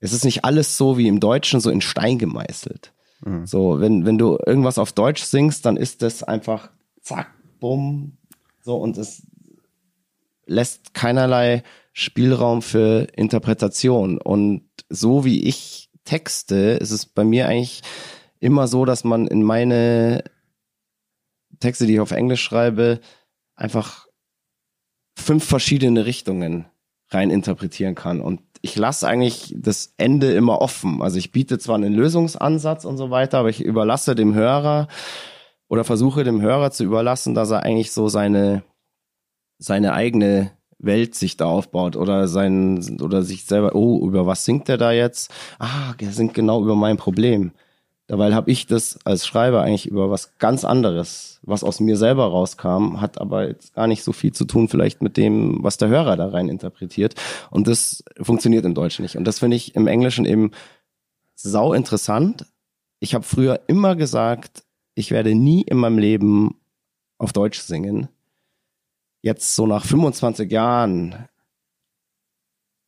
Es 0.00 0.12
ist 0.12 0.24
nicht 0.24 0.44
alles 0.44 0.76
so 0.76 0.96
wie 0.96 1.08
im 1.08 1.20
Deutschen 1.20 1.60
so 1.60 1.70
in 1.70 1.80
Stein 1.80 2.18
gemeißelt. 2.18 2.92
So, 3.44 3.80
wenn, 3.80 4.06
wenn 4.06 4.16
du 4.16 4.38
irgendwas 4.46 4.78
auf 4.78 4.92
Deutsch 4.92 5.22
singst, 5.24 5.66
dann 5.66 5.76
ist 5.76 6.00
das 6.00 6.22
einfach 6.22 6.70
zack, 7.02 7.30
bumm, 7.60 8.16
so 8.62 8.76
und 8.76 8.96
es 8.96 9.26
lässt 10.46 10.94
keinerlei 10.94 11.62
Spielraum 11.92 12.62
für 12.62 13.08
Interpretation. 13.14 14.18
Und 14.18 14.64
so 14.88 15.24
wie 15.24 15.44
ich 15.46 15.90
texte, 16.04 16.78
ist 16.80 16.92
es 16.92 17.04
bei 17.04 17.24
mir 17.24 17.46
eigentlich 17.46 17.82
immer 18.38 18.68
so, 18.68 18.86
dass 18.86 19.04
man 19.04 19.26
in 19.26 19.42
meine 19.42 20.24
Texte, 21.60 21.86
die 21.86 21.94
ich 21.94 22.00
auf 22.00 22.10
Englisch 22.10 22.42
schreibe, 22.42 23.00
einfach 23.54 24.06
fünf 25.20 25.44
verschiedene 25.44 26.06
Richtungen 26.06 26.66
rein 27.10 27.30
interpretieren 27.30 27.94
kann. 27.94 28.20
Und 28.20 28.40
ich 28.62 28.76
lasse 28.76 29.08
eigentlich 29.08 29.54
das 29.56 29.94
Ende 29.96 30.32
immer 30.32 30.60
offen. 30.60 31.02
Also 31.02 31.18
ich 31.18 31.32
biete 31.32 31.58
zwar 31.58 31.76
einen 31.76 31.94
Lösungsansatz 31.94 32.84
und 32.84 32.96
so 32.96 33.10
weiter, 33.10 33.38
aber 33.38 33.48
ich 33.48 33.62
überlasse 33.62 34.14
dem 34.14 34.34
Hörer 34.34 34.88
oder 35.68 35.84
versuche 35.84 36.24
dem 36.24 36.40
Hörer 36.40 36.70
zu 36.70 36.84
überlassen, 36.84 37.34
dass 37.34 37.50
er 37.50 37.62
eigentlich 37.62 37.92
so 37.92 38.08
seine, 38.08 38.62
seine 39.58 39.94
eigene 39.94 40.50
Welt 40.78 41.14
sich 41.14 41.36
da 41.36 41.46
aufbaut 41.46 41.96
oder 41.96 42.26
sein 42.26 43.00
oder 43.00 43.22
sich 43.22 43.44
selber, 43.44 43.74
oh, 43.74 44.06
über 44.06 44.26
was 44.26 44.44
singt 44.44 44.68
der 44.68 44.78
da 44.78 44.92
jetzt? 44.92 45.30
Ah, 45.58 45.94
der 46.00 46.12
singt 46.12 46.34
genau 46.34 46.62
über 46.62 46.74
mein 46.74 46.96
Problem. 46.96 47.52
Dabei 48.10 48.34
habe 48.34 48.50
ich 48.50 48.66
das 48.66 48.98
als 49.04 49.24
Schreiber 49.24 49.62
eigentlich 49.62 49.86
über 49.86 50.10
was 50.10 50.36
ganz 50.38 50.64
anderes, 50.64 51.38
was 51.42 51.62
aus 51.62 51.78
mir 51.78 51.96
selber 51.96 52.24
rauskam, 52.24 53.00
hat 53.00 53.20
aber 53.20 53.46
jetzt 53.46 53.72
gar 53.72 53.86
nicht 53.86 54.02
so 54.02 54.12
viel 54.12 54.32
zu 54.32 54.46
tun 54.46 54.66
vielleicht 54.66 55.00
mit 55.00 55.16
dem, 55.16 55.62
was 55.62 55.76
der 55.76 55.90
Hörer 55.90 56.16
da 56.16 56.26
rein 56.26 56.48
interpretiert. 56.48 57.14
Und 57.52 57.68
das 57.68 58.02
funktioniert 58.20 58.64
im 58.64 58.74
Deutschen 58.74 59.04
nicht. 59.04 59.14
Und 59.14 59.22
das 59.26 59.38
finde 59.38 59.56
ich 59.56 59.76
im 59.76 59.86
Englischen 59.86 60.24
eben 60.24 60.50
sau 61.36 61.72
interessant. 61.72 62.46
Ich 62.98 63.14
habe 63.14 63.22
früher 63.22 63.60
immer 63.68 63.94
gesagt, 63.94 64.64
ich 64.96 65.12
werde 65.12 65.36
nie 65.36 65.62
in 65.62 65.76
meinem 65.76 65.98
Leben 65.98 66.60
auf 67.16 67.32
Deutsch 67.32 67.60
singen. 67.60 68.08
Jetzt 69.22 69.54
so 69.54 69.68
nach 69.68 69.84
25 69.84 70.50
Jahren 70.50 71.28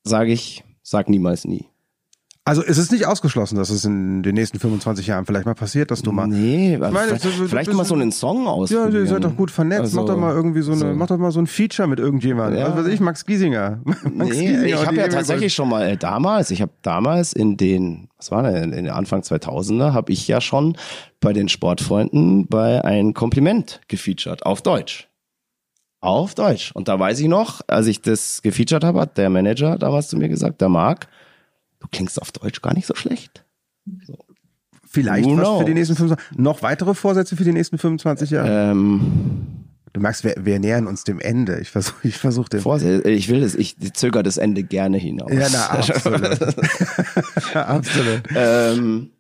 sage 0.03 0.33
ich, 0.33 0.65
sag 0.83 1.09
niemals 1.09 1.45
nie. 1.45 1.72
Also 2.45 2.61
es 2.65 2.77
ist 2.77 2.91
nicht 2.91 3.07
ausgeschlossen, 3.07 3.55
dass 3.55 3.71
es 3.71 3.85
in 3.85 4.25
den 4.25 4.35
nächsten 4.35 4.59
25 4.59 5.07
Jahren 5.07 5.27
vielleicht 5.27 5.47
mal 5.47 5.55
passiert, 5.55 5.93
dass 5.93 6.03
du 6.03 6.11
mal. 6.11 6.27
Nee, 6.27 6.77
meine, 6.77 6.99
vielleicht, 6.99 7.23
so- 7.23 7.47
vielleicht 7.47 7.73
mal 7.73 7.85
so 7.85 7.95
einen 7.95 8.11
Song 8.11 8.45
Ja, 8.47 8.51
ausprobieren. 8.51 8.95
ihr 8.95 9.07
seid 9.07 9.23
doch 9.23 9.37
gut 9.37 9.53
vernetzt. 9.53 9.83
Also, 9.83 10.01
mach 10.01 10.07
doch 10.09 10.17
mal 10.17 10.35
irgendwie 10.35 10.63
so 10.63 10.73
eine, 10.73 10.81
so. 10.81 10.87
mach 10.89 11.07
doch 11.07 11.19
mal 11.19 11.31
so 11.31 11.39
ein 11.39 11.47
Feature 11.47 11.87
mit 11.87 12.01
irgendjemandem. 12.01 12.59
Ja. 12.59 12.71
Was 12.77 12.85
weiß 12.85 12.93
ich, 12.93 12.99
Max 12.99 13.25
Giesinger. 13.27 13.79
Max 13.85 14.03
Nee, 14.37 14.47
Giesinger 14.49 14.65
ich 14.67 14.87
habe 14.87 14.97
ja 14.97 15.07
tatsächlich 15.07 15.55
schon 15.55 15.69
mal 15.69 15.83
äh, 15.89 15.97
damals, 15.97 16.51
ich 16.51 16.61
habe 16.63 16.73
damals 16.83 17.33
in 17.33 17.57
den, 17.57 18.09
was 18.17 18.33
war 18.33 18.43
denn, 18.43 18.73
in 18.73 18.87
den 18.87 18.91
Anfang 18.91 19.21
2000er, 19.21 19.93
habe 19.93 20.11
ich 20.11 20.27
ja 20.27 20.41
schon 20.41 20.77
bei 21.21 21.33
den 21.33 21.49
Sportfreunden 21.49 22.49
bei 22.49 22.85
ein 22.85 23.15
Kompliment 23.15 23.81
gefeatured 23.87 24.45
auf 24.45 24.63
Deutsch. 24.63 25.09
Auf 26.01 26.35
Deutsch. 26.35 26.73
Und 26.75 26.89
da 26.89 26.99
weiß 26.99 27.21
ich 27.21 27.29
noch, 27.29 27.61
als 27.69 27.87
ich 27.87 28.03
das 28.03 28.43
gefeatured 28.43 28.83
habe, 28.83 29.01
hat 29.03 29.17
der 29.17 29.31
Manager 29.31 29.79
damals 29.79 30.09
zu 30.09 30.17
mir 30.17 30.29
gesagt, 30.29 30.61
der 30.61 30.69
Marc, 30.69 31.07
du 31.83 31.89
klingst 31.91 32.21
auf 32.23 32.33
Deutsch 32.33 32.63
gar 32.63 32.75
nicht 32.75 32.87
so 32.87 32.95
schlecht. 32.95 33.45
vielleicht 34.89 35.27
Who 35.27 35.37
was 35.37 35.41
knows? 35.43 35.61
für 35.61 35.67
die 35.67 35.75
nächsten 35.75 35.97
25 35.97 36.39
Noch 36.39 36.63
weitere 36.63 36.95
Vorsätze 36.95 37.37
für 37.37 37.45
die 37.45 37.53
nächsten 37.53 37.79
25 37.79 38.31
Jahre? 38.31 38.71
Ähm, 38.71 39.63
Du 39.95 40.01
merkst, 40.01 40.25
wir, 40.25 40.35
wir 40.39 40.59
nähern 40.59 40.87
uns 40.87 41.05
dem 41.05 41.21
Ende. 41.21 41.61
Ich 41.61 41.69
versuche 41.69 42.09
ich 42.09 42.17
versuch 42.17 42.49
den. 42.49 42.61
Vorsatz, 42.63 43.05
ich 43.05 43.29
will 43.29 43.43
es, 43.43 43.55
ich 43.55 43.77
zögere 43.93 44.23
das 44.23 44.39
Ende 44.39 44.63
gerne 44.63 44.97
hinaus. 44.97 45.31
ja, 45.31 45.49
na, 45.53 45.67
absolut. 45.67 47.55
absolut. 47.55 48.23
ähm, 48.35 49.11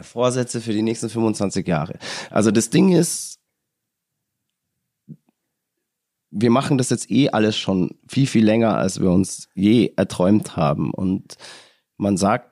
Vorsätze 0.00 0.62
für 0.62 0.72
die 0.72 0.80
nächsten 0.80 1.10
25 1.10 1.66
Jahre. 1.66 1.98
Also 2.30 2.50
das 2.50 2.70
Ding 2.70 2.92
ist, 2.96 3.40
wir 6.30 6.50
machen 6.50 6.78
das 6.78 6.88
jetzt 6.88 7.10
eh 7.10 7.28
alles 7.28 7.58
schon 7.58 7.90
viel, 8.08 8.26
viel 8.26 8.44
länger, 8.44 8.78
als 8.78 9.00
wir 9.02 9.10
uns 9.10 9.48
je 9.54 9.92
erträumt 9.96 10.56
haben. 10.56 10.92
Und 10.94 11.34
man 12.00 12.16
sagt, 12.16 12.50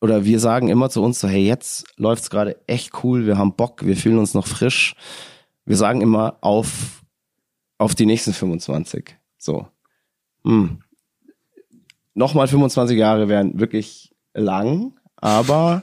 oder 0.00 0.24
wir 0.24 0.38
sagen 0.38 0.68
immer 0.68 0.90
zu 0.90 1.02
uns 1.02 1.20
so, 1.20 1.28
hey, 1.28 1.44
jetzt 1.46 1.86
läuft's 1.96 2.28
gerade 2.28 2.56
echt 2.66 3.02
cool, 3.02 3.26
wir 3.26 3.38
haben 3.38 3.56
Bock, 3.56 3.84
wir 3.84 3.96
fühlen 3.96 4.18
uns 4.18 4.34
noch 4.34 4.46
frisch. 4.46 4.94
Wir 5.64 5.76
sagen 5.76 6.02
immer 6.02 6.36
auf, 6.42 7.02
auf 7.78 7.94
die 7.94 8.04
nächsten 8.04 8.34
25. 8.34 9.16
So. 9.38 9.66
Hm. 10.44 10.80
Nochmal 12.12 12.46
25 12.46 12.98
Jahre 12.98 13.28
wären 13.28 13.58
wirklich 13.58 14.14
lang, 14.34 14.92
aber 15.16 15.82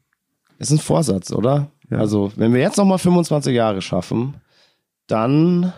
es 0.58 0.70
ist 0.70 0.78
ein 0.78 0.82
Vorsatz, 0.82 1.32
oder? 1.32 1.72
Ja. 1.90 1.98
Also, 1.98 2.32
wenn 2.36 2.54
wir 2.54 2.60
jetzt 2.60 2.78
nochmal 2.78 2.98
25 2.98 3.52
Jahre 3.52 3.82
schaffen, 3.82 4.36
dann 5.08 5.72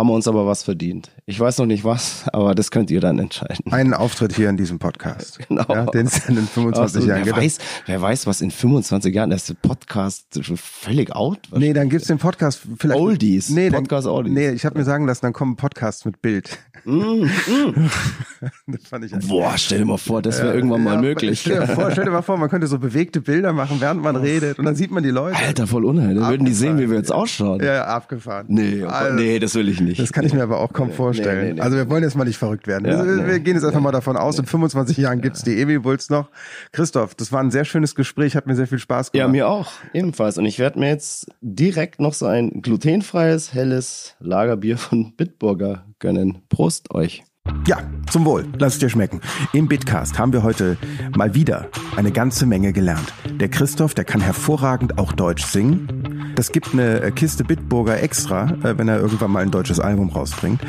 haben 0.00 0.08
wir 0.08 0.14
uns 0.14 0.26
aber 0.26 0.46
was 0.46 0.62
verdient. 0.62 1.10
Ich 1.26 1.38
weiß 1.38 1.58
noch 1.58 1.66
nicht 1.66 1.84
was, 1.84 2.24
aber 2.32 2.54
das 2.54 2.70
könnt 2.70 2.90
ihr 2.90 3.00
dann 3.02 3.18
entscheiden. 3.18 3.70
Einen 3.70 3.92
Auftritt 3.92 4.34
hier 4.34 4.48
in 4.48 4.56
diesem 4.56 4.78
Podcast. 4.78 5.38
Genau. 5.50 5.64
Ja, 5.68 5.84
den 5.86 6.06
es 6.06 6.24
dann 6.26 6.36
in 6.38 6.46
25 6.46 6.80
Also, 6.80 7.00
Jahren 7.08 7.18
wer, 7.18 7.24
gibt. 7.24 7.36
weiß, 7.36 7.58
wer 7.86 8.00
weiß, 8.00 8.26
was 8.26 8.40
in 8.40 8.50
25 8.50 9.14
Jahren, 9.14 9.30
ist 9.32 9.48
der 9.48 9.54
Podcast 9.54 10.40
völlig 10.54 11.14
out. 11.14 11.40
Nee, 11.54 11.72
dann 11.72 11.88
gibt's 11.90 12.06
den 12.06 12.18
Podcast 12.18 12.62
vielleicht. 12.78 12.98
Oldies. 13.00 13.50
Nee, 13.50 13.68
dann, 13.68 13.82
Podcast 13.82 14.06
Oldies. 14.06 14.32
Nee, 14.32 14.50
ich 14.50 14.64
habe 14.64 14.78
mir 14.78 14.84
sagen 14.84 15.06
lassen, 15.06 15.20
dann 15.22 15.32
kommen 15.32 15.56
Podcasts 15.56 16.04
mit 16.04 16.22
Bild. 16.22 16.58
Mm, 16.84 17.24
das 18.66 18.84
fand 18.88 19.04
ich 19.04 19.12
Boah, 19.28 19.58
stell 19.58 19.80
dir 19.80 19.84
mal 19.84 19.98
vor, 19.98 20.22
das 20.22 20.42
wäre 20.42 20.54
irgendwann 20.54 20.82
mal 20.82 20.94
Ja, 20.94 21.00
möglich. 21.00 21.40
Stell 21.40 21.60
dir, 21.60 21.66
vor, 21.66 21.90
stell 21.90 22.04
dir 22.04 22.10
mal 22.10 22.22
vor, 22.22 22.38
man 22.38 22.48
könnte 22.48 22.66
so 22.68 22.78
bewegte 22.78 23.20
Bilder 23.20 23.52
machen, 23.52 23.80
während 23.80 24.02
man 24.02 24.16
redet 24.16 24.58
und 24.58 24.64
dann 24.64 24.76
sieht 24.76 24.90
man 24.90 25.02
die 25.02 25.10
Leute. 25.10 25.36
Alter, 25.36 25.66
voll 25.66 25.84
unheimlich. 25.84 26.20
Dann 26.20 26.30
würden 26.30 26.46
die 26.46 26.54
sehen, 26.54 26.78
wie 26.78 26.88
wir 26.88 26.96
jetzt 26.96 27.12
ausschauen. 27.12 27.60
Ja, 27.60 27.74
ja, 27.74 27.84
abgefahren. 27.84 28.46
Nee, 28.48 28.82
oh 28.84 28.88
Also, 28.88 29.14
nee, 29.14 29.38
das 29.38 29.54
will 29.54 29.68
ich 29.68 29.80
nicht. 29.80 29.89
Das 29.98 30.12
kann 30.12 30.24
ich 30.24 30.32
mir 30.34 30.42
aber 30.42 30.58
auch 30.60 30.72
kaum 30.72 30.90
vorstellen. 30.92 31.46
nee, 31.48 31.52
nee. 31.54 31.60
Also 31.60 31.76
wir 31.76 31.88
wollen 31.90 32.02
jetzt 32.02 32.16
mal 32.16 32.24
nicht 32.24 32.38
verrückt 32.38 32.66
werden. 32.66 32.86
Ja, 32.90 33.04
wir, 33.04 33.26
wir 33.26 33.40
gehen 33.40 33.54
jetzt 33.54 33.64
einfach 33.64 33.80
mal 33.80 33.92
davon 33.92 34.16
aus, 34.16 34.38
in 34.38 34.46
25 34.46 34.96
Jahren 34.96 35.20
gibt's 35.20 35.42
die 35.42 35.60
Emil 35.60 35.80
Bulls 35.80 36.10
noch. 36.10 36.30
Christoph, 36.72 37.14
das 37.14 37.32
war 37.32 37.40
ein 37.40 37.50
sehr 37.50 37.64
schönes 37.64 37.94
Gespräch, 37.94 38.36
hat 38.36 38.46
mir 38.46 38.54
sehr 38.54 38.66
viel 38.66 38.78
Spaß 38.78 39.10
Ja, 39.12 39.24
gemacht. 39.24 39.32
mir 39.32 39.48
auch. 39.48 39.72
Ebenfalls. 39.92 40.38
Und 40.38 40.46
ich 40.46 40.58
werde 40.58 40.78
mir 40.78 40.88
jetzt 40.88 41.30
direkt 41.40 42.00
noch 42.00 42.14
so 42.14 42.26
ein 42.26 42.62
glutenfreies, 42.62 43.52
helles 43.54 44.16
Lagerbier 44.20 44.76
von 44.78 45.14
Bitburger 45.16 45.84
gönnen. 45.98 46.38
Prost 46.48 46.94
euch. 46.94 47.22
Ja, 47.66 47.78
zum 48.10 48.24
Wohl. 48.24 48.46
Lass 48.58 48.74
es 48.74 48.78
dir 48.80 48.90
schmecken. 48.90 49.20
Im 49.52 49.68
Bitcast 49.68 50.18
haben 50.18 50.32
wir 50.32 50.42
heute 50.42 50.76
mal 51.16 51.34
wieder 51.34 51.68
eine 51.96 52.10
ganze 52.10 52.44
Menge 52.44 52.72
gelernt. 52.72 53.12
Der 53.38 53.48
Christoph, 53.48 53.94
der 53.94 54.04
kann 54.04 54.20
hervorragend 54.20 54.98
auch 54.98 55.12
Deutsch 55.12 55.44
singen. 55.44 56.32
Das 56.34 56.52
gibt 56.52 56.72
eine 56.72 57.12
Kiste 57.12 57.44
Bitburger 57.44 58.02
extra, 58.02 58.50
äh, 58.64 58.76
wenn 58.76 58.88
er 58.88 58.98
irgendwann 58.98 59.30
mal 59.30 59.42
ein 59.42 59.50
deutsches 59.50 59.78
Album 59.78 60.10
rausbringt. 60.10 60.60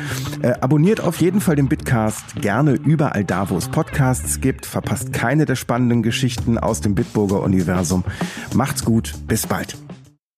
Äh, 0.42 0.52
abonniert 0.60 1.00
auf 1.00 1.20
jeden 1.20 1.40
Fall 1.40 1.56
den 1.56 1.68
Bitcast 1.68 2.36
gerne 2.36 2.72
überall 2.72 3.24
da, 3.24 3.50
wo 3.50 3.56
es 3.56 3.68
Podcasts 3.68 4.40
gibt. 4.40 4.64
Verpasst 4.66 5.12
keine 5.12 5.44
der 5.44 5.56
spannenden 5.56 6.02
Geschichten 6.02 6.58
aus 6.58 6.80
dem 6.80 6.94
Bitburger 6.94 7.42
Universum. 7.42 8.04
Macht's 8.54 8.84
gut. 8.84 9.14
Bis 9.26 9.46
bald. 9.46 9.76